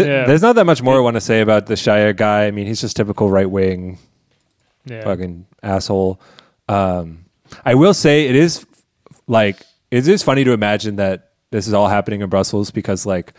[0.00, 0.24] Yeah.
[0.26, 2.46] There's not that much more I want to say about the Szájer guy.
[2.46, 3.98] I mean, he's just typical right wing
[4.86, 5.04] Yeah.
[5.04, 6.20] fucking asshole.
[6.68, 7.24] Um,
[7.64, 8.64] I will say it is
[9.26, 13.34] like it is funny to imagine that this is all happening in Brussels because like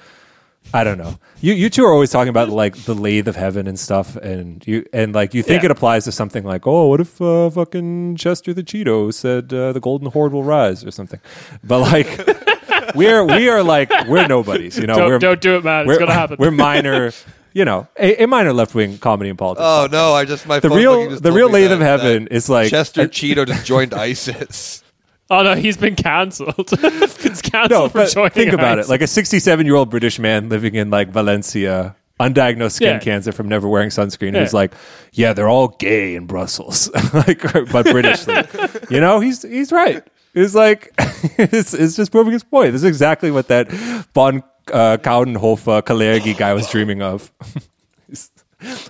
[0.74, 1.18] I don't know.
[1.42, 4.66] You you two are always talking about like the lathe of heaven and stuff, and
[4.66, 5.66] you and like you think Yeah.
[5.68, 9.74] it applies to something like oh, what if uh, fucking Chester the Cheeto said uh,
[9.74, 11.20] the Golden Horde will rise or something,
[11.64, 12.08] but like.
[12.96, 14.96] We're we are like we're nobodies, you know.
[14.96, 15.90] Don't- we're, don't do it, man.
[15.90, 16.38] It's gonna happen.
[16.40, 17.12] We're minor,
[17.54, 19.64] you know, a, a minor left wing comedy and politics.
[19.66, 21.82] Oh no, I just my the phone real just the real me lathe that- of
[21.82, 24.84] heaven is like Chester Cheeto just joined ISIS.
[25.30, 26.70] Oh no, he's been cancelled.
[26.72, 28.32] it's cancelled no, for joining.
[28.32, 28.88] think about ISIS.
[28.88, 28.92] it.
[28.92, 33.00] Like a 67 year old British man living in like Valencia, undiagnosed skin Yeah.
[33.00, 34.42] cancer from never wearing sunscreen, Yeah.
[34.42, 34.74] who's like,
[35.14, 38.92] yeah, they're all gay in Brussels, like, but Britishly.
[38.92, 40.06] you know, he's he's right.
[40.34, 42.72] It's like it's, it's just proving his point.
[42.74, 43.70] This is exactly what that
[44.14, 47.32] von uh, Coudenhove-Kalergi guy was dreaming of.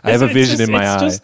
[0.03, 1.05] I have a It's- it's vision just- in my it's eye.
[1.07, 1.23] just-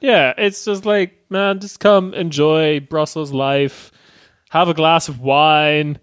[0.00, 3.90] yeah, it's just like, man, just come enjoy Brussels life,
[4.50, 5.98] have a glass of wine,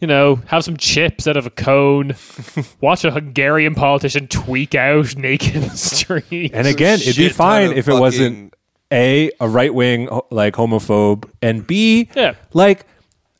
[0.00, 2.14] you know, have some chips out of a cone,
[2.80, 6.52] watch a Hungarian politician tweak out naked in the street.
[6.54, 8.54] And again, it'd be fine if it wasn't
[8.92, 12.34] a a right wing like homophobe, and b Yeah.
[12.52, 12.86] like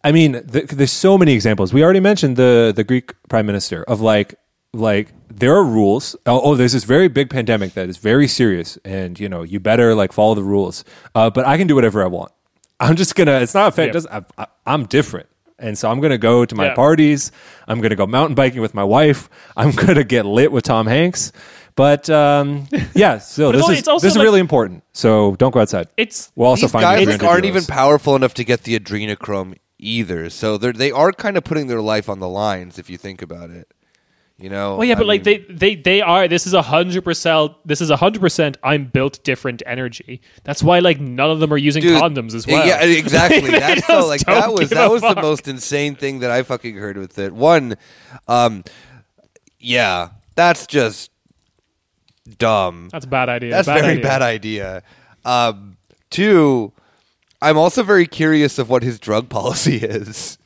[0.02, 1.72] I mean, th- there's so many examples.
[1.72, 4.34] We already mentioned the the Greek prime minister of like
[4.72, 6.14] like there are rules.
[6.26, 9.60] Oh, oh, there's this very big pandemic that is very serious, and you know you
[9.60, 10.84] better like follow the rules.
[11.14, 12.32] Uh, but I can do whatever I want.
[12.80, 13.40] I'm just gonna.
[13.40, 13.94] It's not a fact.
[13.94, 14.20] Yeah.
[14.36, 15.28] I, I'm different.
[15.56, 17.30] And so I'm going to go to my parties.
[17.68, 19.30] I'm going to go mountain biking with my wife.
[19.56, 21.30] I'm going to get lit with Tom Hanks.
[21.76, 24.84] But um, yeah, so But this al- is also this is like- really important.
[24.92, 25.88] So don't go outside.
[25.96, 29.56] It's We'll also These find guys like, aren't even powerful enough to get the adrenochrome
[29.78, 30.30] either.
[30.30, 33.22] So they're they are kind of putting their life on the lines if you think
[33.22, 33.68] about it.
[34.36, 34.76] You know.
[34.76, 36.26] well, yeah, I but like they, they they are.
[36.26, 37.52] This is a hundred percent.
[37.64, 38.56] This is a hundred percent.
[38.64, 40.22] I'm built different energy.
[40.42, 42.66] That's why like none of them are using Dude, condoms as well.
[42.66, 43.40] Yeah, exactly.
[43.52, 46.42] They That's so like that was that a was the most insane thing that I
[46.42, 47.32] fucking heard with it.
[47.32, 47.76] One,
[48.26, 48.64] um,
[49.60, 51.12] yeah, that's just
[52.38, 52.88] dumb.
[52.90, 53.50] That's a bad idea.
[53.50, 54.02] That's bad very idea.
[54.02, 54.82] bad idea.
[55.24, 55.76] Um,
[56.10, 56.72] two,
[57.42, 60.38] I'm also very curious of what his drug policy is.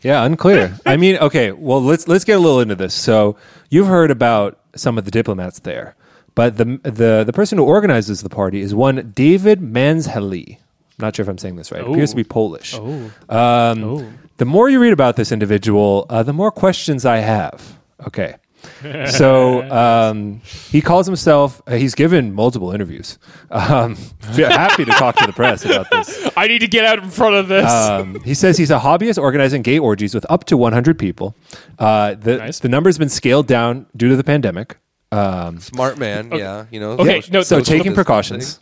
[0.00, 0.76] Yeah, unclear.
[0.84, 2.92] I mean, okay, well let's let's get a little into this.
[2.94, 3.36] So
[3.70, 5.94] you've heard about some of the diplomats there,
[6.34, 10.58] but the the the person who organizes the party is one David Manzheley.
[10.98, 11.80] Not sure if I'm saying this right.
[11.82, 12.74] It Appears to be Polish.
[12.76, 13.10] Oh.
[13.28, 14.12] Um, Oh.
[14.38, 17.78] The more you read about this individual, uh, the more questions I have.
[18.08, 18.34] Okay.
[19.06, 20.40] So um,
[20.70, 21.62] he calls himself.
[21.66, 23.18] Uh, he's given multiple interviews.
[23.50, 23.96] Um,
[24.34, 26.28] happy to talk to the press about this.
[26.36, 27.70] I need to get out in front of this.
[27.70, 31.36] Um, he says he's a hobbyist organizing gay orgies with up to 100 people.
[31.78, 32.58] Uh, the Nice.
[32.58, 34.78] the number's been scaled down due to the pandemic.
[35.12, 36.92] Um, Smart man, yeah, you know.
[36.92, 38.58] Okay, social- no, so taking precautions.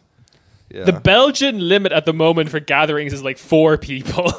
[0.70, 0.84] Yeah.
[0.84, 4.32] the Belgian limit at the moment for gatherings is like four people.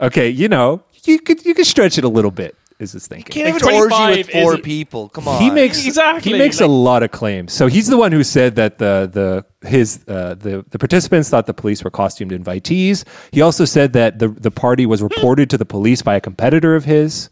[0.00, 2.54] Okay, you know you could you could stretch it a little bit.
[2.78, 3.32] Is his thinking?
[3.32, 5.08] can't like have an orgy 25 with four isn't- people.
[5.08, 5.40] Come on.
[5.40, 7.54] he makes Exactly, he makes a lot of claims.
[7.54, 11.46] So he's the one who said that the the his uh, the the participants thought
[11.46, 13.04] the police were costumed invitees.
[13.32, 16.76] He also said that the the party was reported to the police by a competitor
[16.76, 17.30] of his.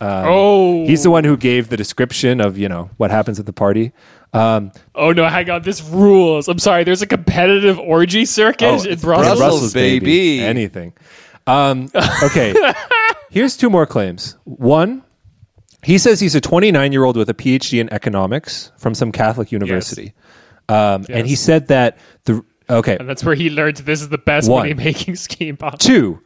[0.00, 3.52] oh, He's the one who gave the description of you know what happens at the
[3.52, 3.92] party.
[4.32, 5.62] Um, Oh no, hang on.
[5.62, 6.48] This rules.
[6.48, 6.82] I'm sorry.
[6.84, 9.38] There's a competitive orgy circuit oh, in it's Brussels.
[9.38, 10.40] Brussels, baby.
[10.40, 10.92] Anything.
[11.46, 11.90] Um,
[12.24, 12.54] okay.
[13.30, 14.36] Here's two more claims.
[14.44, 15.02] One,
[15.82, 19.52] he says he's a 29 year old with a PhD in economics from some Catholic
[19.52, 20.14] university.
[20.68, 24.18] Um, And he said that the okay And that's where he learned this is the
[24.18, 25.78] best money making scheme possible.
[25.78, 26.22] Two,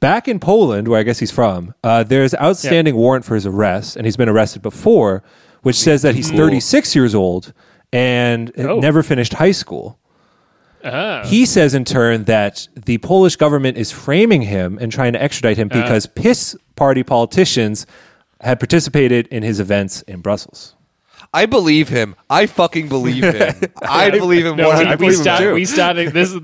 [0.00, 3.96] back in Poland, where I guess he's from, uh, there's outstanding warrant for his arrest,
[3.96, 5.22] and he's been arrested before,
[5.62, 7.52] which says that he's 36 years old
[7.92, 8.78] and Oh.
[8.80, 9.97] never finished high school.
[10.84, 11.24] Ah.
[11.24, 15.56] He says in turn that the Polish government is framing him and trying to extradite
[15.56, 17.86] him because PiS party politicians
[18.40, 20.74] had participated in his events in Brussels.
[21.34, 22.14] I believe him.
[22.30, 23.54] I fucking believe him.
[23.82, 24.56] I believe him.
[24.56, 25.54] No, one we, hundred we, believe him sta- too.
[25.54, 26.40] we standing this is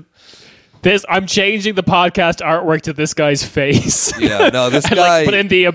[0.81, 1.05] this.
[1.09, 4.17] I'm changing the podcast artwork to this guy's face.
[4.19, 5.19] Yeah, no, this And, guy.
[5.19, 5.69] like, but in the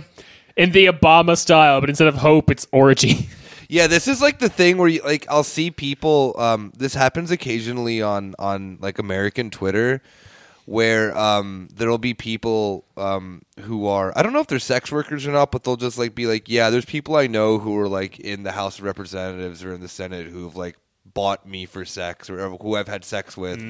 [0.57, 3.29] in the Obama style, but instead of hope, it's orgy.
[3.71, 7.31] Yeah, this is like the thing where you like I'll see people um this happens
[7.31, 10.03] occasionally on on like American Twitter
[10.67, 15.25] where um there'll be people um who are I don't know if they're sex workers
[15.25, 17.87] or not, but they'll just like be like, Yeah, there's people I know who are
[17.87, 20.77] like in the House of Representatives or in the Senate who've like
[21.15, 23.61] bought me for sex or who I've had sex with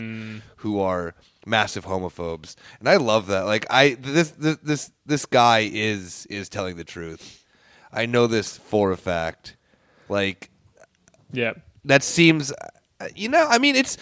[0.57, 2.55] who are massive homophobes.
[2.78, 3.42] And I love that.
[3.42, 7.44] Like I this this this this guy is is telling the truth.
[7.92, 9.57] I know this for a fact.
[10.11, 10.50] Like
[11.32, 11.54] yeah.
[11.84, 12.52] that seems,
[13.14, 13.96] you know, I mean, it's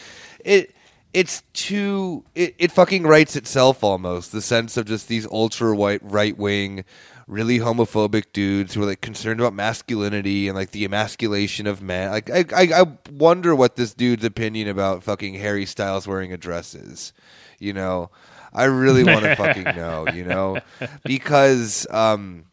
[0.44, 0.74] it
[1.12, 4.32] it's too it, it fucking writes itself almost.
[4.32, 6.84] The sense of just these ultra white right wing,
[7.26, 12.10] really homophobic dudes who are like concerned about masculinity and like the emasculation of men.
[12.10, 16.36] Like I I, I wonder what this dude's opinion about fucking Harry Styles wearing a
[16.38, 17.12] dress is.
[17.58, 18.10] You know,
[18.52, 20.06] I really want to fucking know.
[20.08, 20.58] You know,
[21.04, 22.44] because um.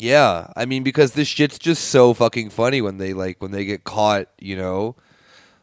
[0.00, 3.64] Yeah, I mean because this shit's just so fucking funny when they like when they
[3.64, 4.96] get caught, you know,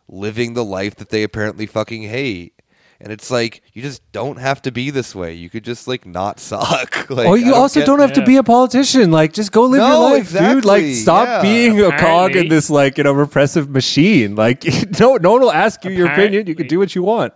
[0.08, 2.54] living the life that they apparently fucking hate.
[3.00, 5.34] And it's like you just don't have to be this way.
[5.36, 7.10] You could just like not suck.
[7.12, 8.26] like, or I you also get- don't have to yeah.
[8.26, 9.12] be a politician.
[9.12, 10.66] Like, just go live No, your life, dude.
[10.66, 11.42] Like, exactly, stop yeah.
[11.44, 14.36] being a cog Apparently- in this, like, you know, repressive machine.
[14.36, 14.64] Like,
[15.00, 16.48] no, no one will ask you your opinion.
[16.48, 17.34] You can Apparently- do what you want.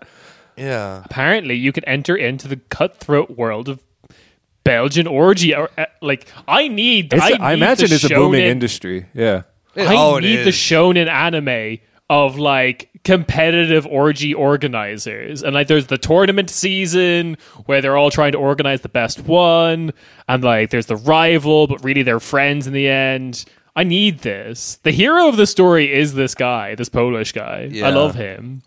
[0.58, 1.04] Yeah.
[1.06, 3.82] Apparently, you could enter into the cutthroat world of
[4.64, 5.56] Belgian orgy.
[5.56, 7.14] Or, uh, like, I need.
[7.14, 9.06] It's, I, I, need imagine the it's a booming industry.
[9.14, 9.44] Yeah.
[9.76, 10.56] I oh, need the is.
[10.56, 15.44] shonen anime of like competitive orgy organizers.
[15.44, 19.94] And like there's the tournament season where they're all trying to organize the best one.
[20.28, 23.46] And like there's the rival, but really they're friends in the end.
[23.78, 24.76] I need this.
[24.84, 27.70] The hero of the story is this guy, this Polish guy.
[27.72, 27.88] Yeah.
[27.88, 28.62] I love him.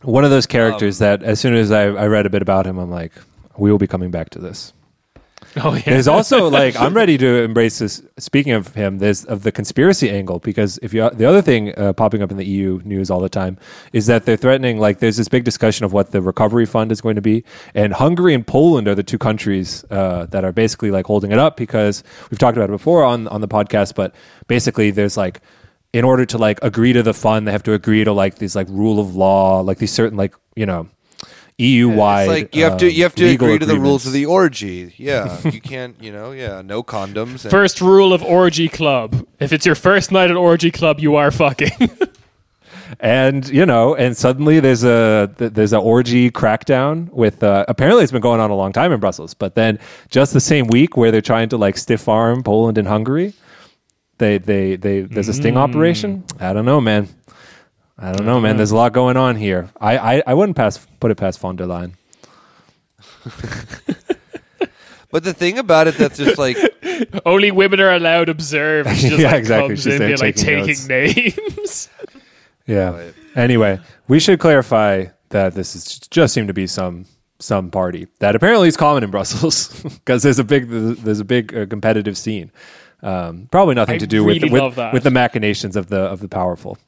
[0.00, 2.78] One of those characters that, as soon as I, I read a bit about him,
[2.78, 3.12] I'm like,
[3.58, 4.72] we will be coming back to this.
[5.62, 5.82] Oh yeah.
[5.84, 8.02] There's also like I'm ready to embrace this.
[8.18, 11.92] Speaking of him, there's of the conspiracy angle because if you the other thing uh,
[11.92, 13.58] popping up in the EU news all the time
[13.92, 17.00] is that they're threatening like there's this big discussion of what the recovery fund is
[17.00, 17.42] going to be,
[17.74, 21.38] and Hungary and Poland are the two countries uh, that are basically like holding it
[21.38, 24.14] up because we've talked about it before on on the podcast, but
[24.46, 25.40] basically there's like
[25.92, 28.54] in order to like agree to the fund, they have to agree to like these
[28.54, 30.88] like rule of law, like these certain like you know.
[31.60, 34.12] EU wide, It's like you have to you have to agree to the rules of
[34.12, 34.94] the orgy.
[34.96, 35.38] Yeah.
[35.48, 37.44] you can't, you know, yeah, no condoms.
[37.44, 39.26] and- First rule of orgy club.
[39.38, 41.90] If it's your first night at orgy club, you are fucking.
[43.00, 48.12] and you know, and suddenly there's a there's an orgy crackdown with uh, apparently it's
[48.12, 49.78] been going on a long time in Brussels, but then
[50.10, 53.32] just the same week where they're trying to like stiff arm Poland and Hungary,
[54.18, 56.24] they they they there's a sting operation.
[56.40, 57.08] I don't know, man.
[58.00, 58.56] I don't know, man.
[58.56, 59.68] There's a lot going on here.
[59.80, 61.92] I I, I wouldn't pass put it past von der Leyen.
[65.12, 66.56] But the thing about it that's just like
[67.26, 68.86] Only women are allowed observe.
[68.86, 69.68] and She just Yeah, like exactly.
[69.70, 71.88] comes She's in there being like taking taking names.
[72.66, 73.10] Yeah.
[73.34, 77.06] Anyway, we should clarify that this is just seemed to be some
[77.40, 81.56] some party that apparently is common in Brussels because there's a big there's a big
[81.56, 82.52] uh, competitive scene.
[83.02, 84.92] Um, probably nothing I to do really with love with, that.
[84.92, 86.78] with the machinations of the of the powerful.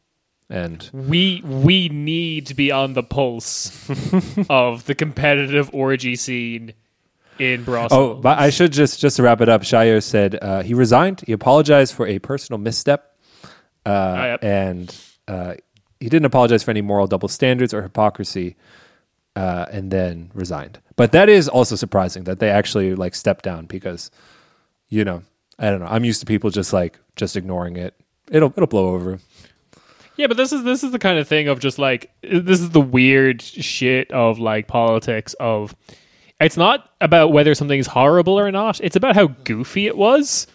[0.51, 3.71] And we we need to be on the pulse
[4.51, 6.75] of the competitive orgy scene
[7.39, 7.93] in Brussels.
[7.99, 9.63] oh, but I should just just to wrap it up.
[9.63, 11.23] Szájer said uh, he resigned.
[11.27, 13.17] He apologized for a personal misstep,
[13.87, 14.45] uh, Ah, yep.
[14.45, 15.55] and uh,
[16.01, 18.57] he didn't apologize for any moral double standards or hypocrisy.
[19.35, 20.79] Uh, and then resigned.
[20.95, 24.11] But that is also surprising that they actually like stepped down because,
[24.91, 25.23] you know,
[25.59, 25.87] I don't know.
[25.87, 27.95] I'm used to people just like just ignoring it.
[28.31, 29.21] It'll it'll blow over.
[30.17, 32.71] Yeah, but this is this is the kind of thing of just like this is
[32.71, 35.75] the weird shit of like politics of
[36.41, 38.81] it's not about whether something's horrible or not.
[38.81, 40.47] It's about how goofy it was.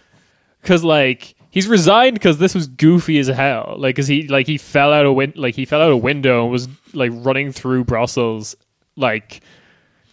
[0.64, 3.76] Cuz like he's resigned because this was goofy as hell.
[3.78, 6.44] Like, cause he like he fell out a win- like he fell out a window
[6.44, 8.56] and was like running through Brussels,
[8.96, 9.42] like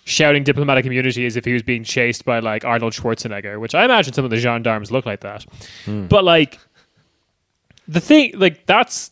[0.05, 3.85] shouting diplomatic immunity as if he was being chased by like Arnold Schwarzenegger, which I
[3.85, 5.45] imagine some of the gendarmes look like that.
[5.85, 6.07] Hmm.
[6.07, 6.59] But like
[7.89, 9.11] the thing, like that's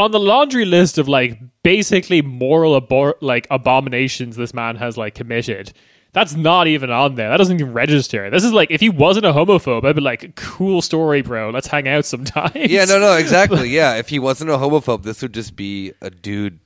[0.00, 5.14] on the laundry list of like basically moral abor- like abominations this man has like
[5.14, 5.72] committed.
[6.12, 7.28] That's not even on there.
[7.28, 8.30] That doesn't even register.
[8.30, 11.50] This is like if he wasn't a homophobe, I'd be like, cool story, bro.
[11.50, 12.50] Let's hang out sometime.
[12.54, 13.68] Yeah, no, no, exactly.
[13.68, 16.58] Yeah, if he wasn't a homophobe, this would just be a dude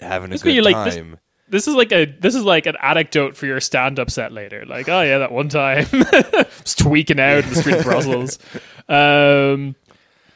[0.00, 1.18] having a good like, this- time.
[1.50, 4.66] This is like a this is like an anecdote for your stand up set later.
[4.66, 8.38] Like, oh yeah, that one time was tweaking out in the street of Brussels.
[8.86, 9.74] Um,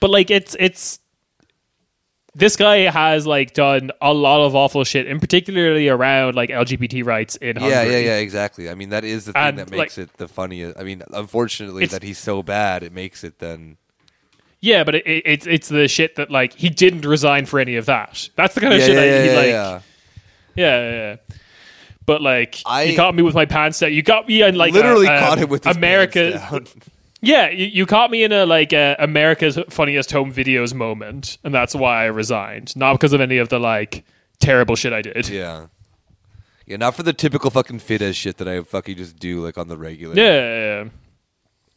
[0.01, 1.01] but like it's it's
[2.35, 7.05] this guy has like done a lot of awful shit, and particularly around like LGBT
[7.05, 7.71] rights in Hungary.
[7.73, 8.71] Yeah, yeah, yeah, exactly.
[8.71, 10.79] I mean, that is the thing And, that like- makes it the funniest.
[10.79, 13.77] I mean, unfortunately, that he's so bad, it makes it then.
[14.61, 17.77] Yeah, but it, it, it's it's the shit that like he didn't resign for any
[17.77, 18.29] of that.
[18.37, 19.47] That's the kind of Yeah, shit yeah, that yeah, he yeah, like.
[19.49, 19.81] yeah.
[20.55, 20.91] Yeah, yeah,
[21.31, 21.37] yeah.
[22.07, 23.93] But like, I- you caught me with my pants down.
[23.93, 26.63] You got me and like Literally a, a caught him with his America.
[27.25, 31.55] Yeah, you, you caught me in a like uh, America's funniest home videos moment, and
[31.55, 34.05] that's why I resigned, not because of any of the like
[34.41, 35.29] terrible shit I did.
[35.29, 35.69] Yeah.
[36.67, 39.57] Yeah, not for the typical fucking fit as shit that I fucking just do like
[39.57, 40.15] on the regular.
[40.15, 40.89] Yeah, yeah, yeah.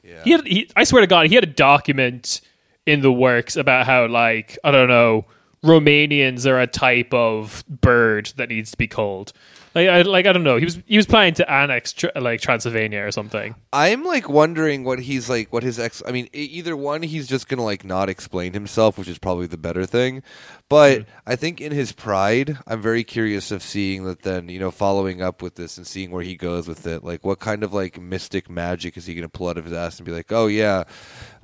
[0.04, 0.24] Yeah.
[0.24, 2.42] He had, he, I swear to God, he had a document
[2.86, 5.26] in the works about how like I don't know,
[5.64, 9.34] Romanians are a type of bird that needs to be called.
[9.76, 10.56] Like, I, like I don't know.
[10.56, 13.54] He was he was planning to annex tr- like Transylvania or something.
[13.74, 16.02] I'm like wondering what he's like, what his ex.
[16.08, 19.48] I mean, e- either one, he's just gonna like not explain himself, which is probably
[19.48, 20.24] the better thing.
[20.70, 21.10] But Mm-hmm.
[21.28, 24.22] I think in his pride, I'm very curious of seeing that.
[24.22, 27.04] Then you know, following up with this and seeing where he goes with it.
[27.04, 30.00] Like, what kind of like mystic magic is he gonna pull out of his ass
[30.00, 30.86] and be like, oh yeah,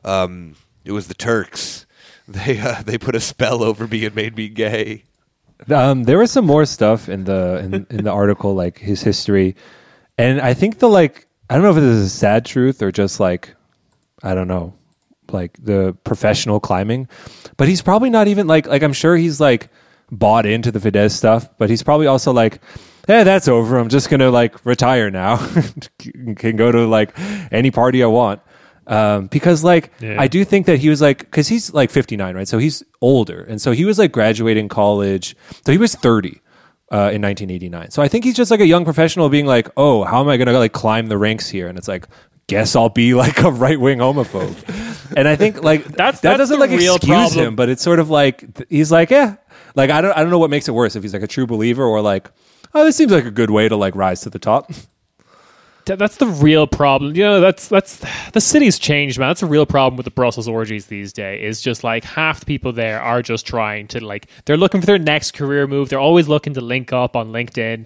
[0.05, 0.55] um,
[0.85, 1.85] it was the Turks.
[2.27, 5.03] They uh, they put a spell over me and made me gay.
[5.69, 9.55] Um, there was some more stuff in the in, in the article, like his history,
[10.17, 12.91] and I think the like I don't know if this is a sad truth or
[12.91, 13.55] just like
[14.23, 14.73] I don't know,
[15.31, 17.07] like the professional climbing,
[17.57, 19.69] but he's probably not even like like I'm sure he's like
[20.11, 22.61] bought into the Fidesz stuff, but he's probably also like,
[23.07, 23.77] hey, that's over.
[23.77, 25.37] I'm just gonna like retire now,
[25.99, 27.11] can go to like
[27.51, 28.41] any party I want.
[28.87, 30.15] Um, because like Yeah.
[30.19, 32.47] I do think that he was like because he's like 59 right?
[32.47, 33.41] So he's older.
[33.43, 35.35] And so he was like graduating college.
[35.65, 36.41] So he was 30
[36.91, 40.03] uh, in 1989 so I think he's just like a young professional being like oh
[40.03, 41.67] how am I gonna like climb the ranks here?
[41.67, 42.07] And it's like
[42.47, 44.55] guess I'll be like a right wing homophobe.
[45.15, 47.47] And I think like That's- that that's doesn't like excuse problem.
[47.49, 49.35] him but it's sort of like th- he's like yeah.
[49.75, 51.45] Like I don't I don't know what makes it worse if he's like a true
[51.47, 52.29] believer or like
[52.73, 54.69] oh this seems like a good way to like rise to the top
[55.85, 57.15] That's the real problem.
[57.15, 59.29] You know, that's that's the city's changed, man.
[59.29, 61.43] That's a real problem with the Brussels orgies these days.
[61.57, 64.85] Is just like half the people there are just trying to like they're looking for
[64.87, 65.89] their next career move.
[65.89, 67.85] They're always looking to link up on LinkedIn.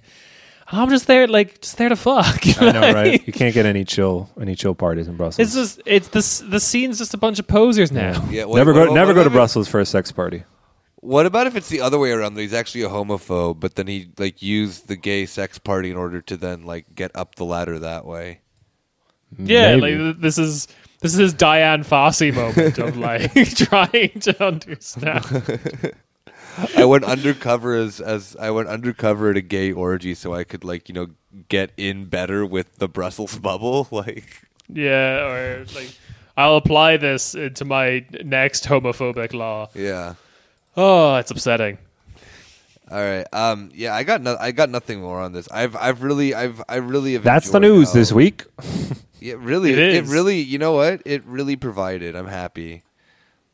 [0.68, 2.40] I'm just there, like just there to fuck.
[2.62, 5.82] I know right you can't get any chill any chill parties in Brussels It's just
[5.86, 8.26] it's this the scene's just a bunch of posers now.
[8.30, 10.44] Yeah, what- never what- go never what go to about Brussels for a sex party
[11.06, 12.34] What about if it's the other way around?
[12.34, 15.98] That he's actually a homophobe, but then he like used the gay sex party in
[15.98, 18.40] order to then like get up the ladder that way.
[19.38, 19.98] Yeah, Maybe.
[19.98, 20.68] like this is
[21.02, 25.94] this is his Dian Fossey moment of like trying to understand.
[26.78, 30.64] I went undercover as as I went undercover at a gay orgy, so I could
[30.64, 31.08] like you know
[31.50, 33.88] get in better with the Brussels bubble.
[33.92, 35.94] Like, Yeah, or like
[36.38, 39.70] I'll apply this into my next homophobic law.
[39.76, 40.16] yeah.
[40.78, 41.78] Oh, it's upsetting.
[42.92, 43.26] All right.
[43.34, 43.72] Um.
[43.74, 43.96] Yeah.
[43.96, 44.38] I got no.
[44.40, 45.48] I got nothing more on this.
[45.52, 45.76] I've.
[45.76, 46.34] I've really.
[46.36, 46.62] I've.
[46.70, 47.24] I really have.
[47.24, 48.44] That's the news how- this week.
[49.22, 49.36] Yeah.
[49.40, 49.72] Really.
[49.72, 50.10] It It, is.
[50.12, 50.40] really.
[50.42, 51.02] You know what?
[51.04, 52.16] It really provided.
[52.16, 52.84] I'm happy.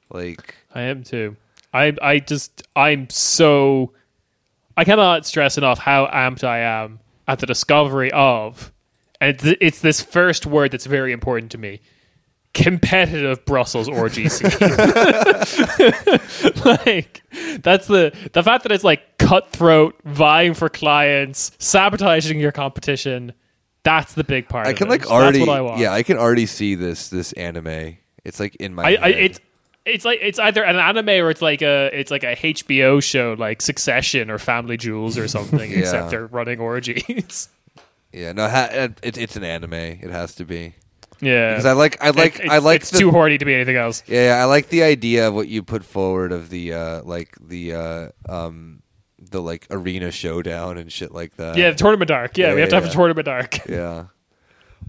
[0.10, 0.56] Like.
[0.76, 1.38] I am too.
[1.74, 3.94] I I just I'm so
[4.76, 8.74] I cannot stress enough how amped I am at the discovery of,
[9.22, 11.80] and it's, it's this first word that's very important to me.
[12.54, 14.50] Competitive Brussels orgy scene.
[16.66, 17.24] like
[17.62, 23.34] that's the the fact that it's like cutthroat, vying for clients, sabotaging your competition.
[23.84, 24.68] That's the big part.
[24.68, 24.92] I of can it.
[24.92, 25.40] like already.
[25.40, 25.80] That's what I want.
[25.80, 25.94] Yeah.
[25.94, 27.10] I can already see this.
[27.10, 27.98] This anime.
[28.24, 28.84] It's like in my.
[28.84, 29.40] I, I it's
[29.86, 33.36] it's like it's either an anime or it's like a it's like a HBO show
[33.40, 35.72] like Succession or Family Jewels or something.
[35.72, 35.80] Yeah.
[35.80, 37.50] Except they're running orgies.
[38.12, 38.34] Yeah.
[38.34, 38.48] No.
[38.50, 39.74] Ha- it, it, it's an anime.
[39.74, 40.76] It has to be.
[41.22, 42.02] Yeah, Because I like.
[42.04, 42.40] I like.
[42.40, 42.82] It- I like.
[42.82, 44.04] It's the, too horny to be anything else.
[44.08, 47.74] Yeah, I like the idea of what you put forward of the uh like the
[47.74, 48.82] uh um
[49.20, 51.56] the like arena showdown and shit like that.
[51.58, 52.38] Yeah, the tournament dark.
[52.38, 53.60] Yeah, Yeah, we have to yeah, have a tournament dark.
[53.70, 54.06] Yeah.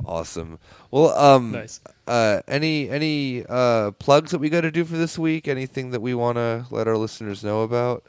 [0.07, 0.59] Awesome.
[0.91, 1.81] Well, um, Nice.
[2.07, 5.47] uh, any any uh, plugs that we got to do for this week?
[5.49, 8.03] Anything that we want to let our listeners know about?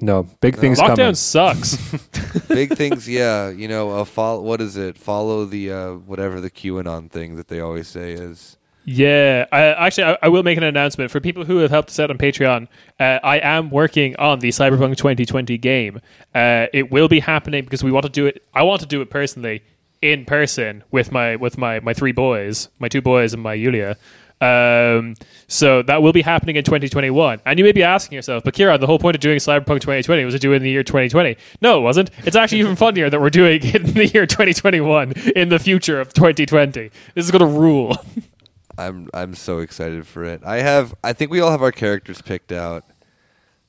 [0.00, 1.14] No, big things Lockdown coming.
[1.14, 1.76] sucks.
[2.48, 3.50] Big things, yeah.
[3.50, 4.40] You know, uh, follow.
[4.40, 4.96] What is it?
[4.96, 8.56] Follow the uh, whatever the QAnon thing that they always say is.
[8.84, 12.00] Yeah, I, actually, I, I will make an announcement for people who have helped us
[12.00, 12.66] out on Patreon.
[12.98, 16.00] Uh, I am working on the Cyberpunk 2020 game.
[16.34, 18.42] Uh, it will be happening because we want to do it.
[18.54, 19.62] I want to do it personally,
[20.02, 23.96] in person with my with my my three boys, my two boys and my Yulia.
[24.40, 25.14] Um,
[25.48, 27.40] so that will be happening in 2021.
[27.44, 30.24] And you may be asking yourself, but Kieran, the whole point of doing Cyberpunk 2020
[30.24, 31.36] was to do it in the year 2020.
[31.60, 32.10] No, it wasn't.
[32.24, 36.00] It's actually even funnier that we're doing it in the year 2021 in the future
[36.00, 36.90] of 2020.
[37.14, 37.96] This is going to rule.
[38.78, 40.40] I'm I'm so excited for it.
[40.44, 40.94] I have.
[41.04, 42.84] I think we all have our characters picked out.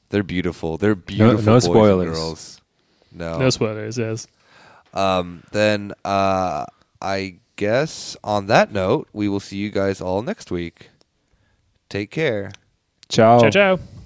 [0.09, 0.78] They're beautiful.
[0.78, 1.38] They're beautiful.
[1.43, 2.17] no boys and spoilers.
[2.17, 2.61] girls.
[3.11, 3.38] No.
[3.38, 4.28] No spoilers, yes.
[4.93, 5.43] Um.
[5.51, 6.65] Then, uh,
[7.01, 10.89] I guess on that note, we will see you guys all next week.
[11.89, 12.51] Take care.
[13.07, 13.39] Ciao.
[13.39, 14.01] Ciao, ciao.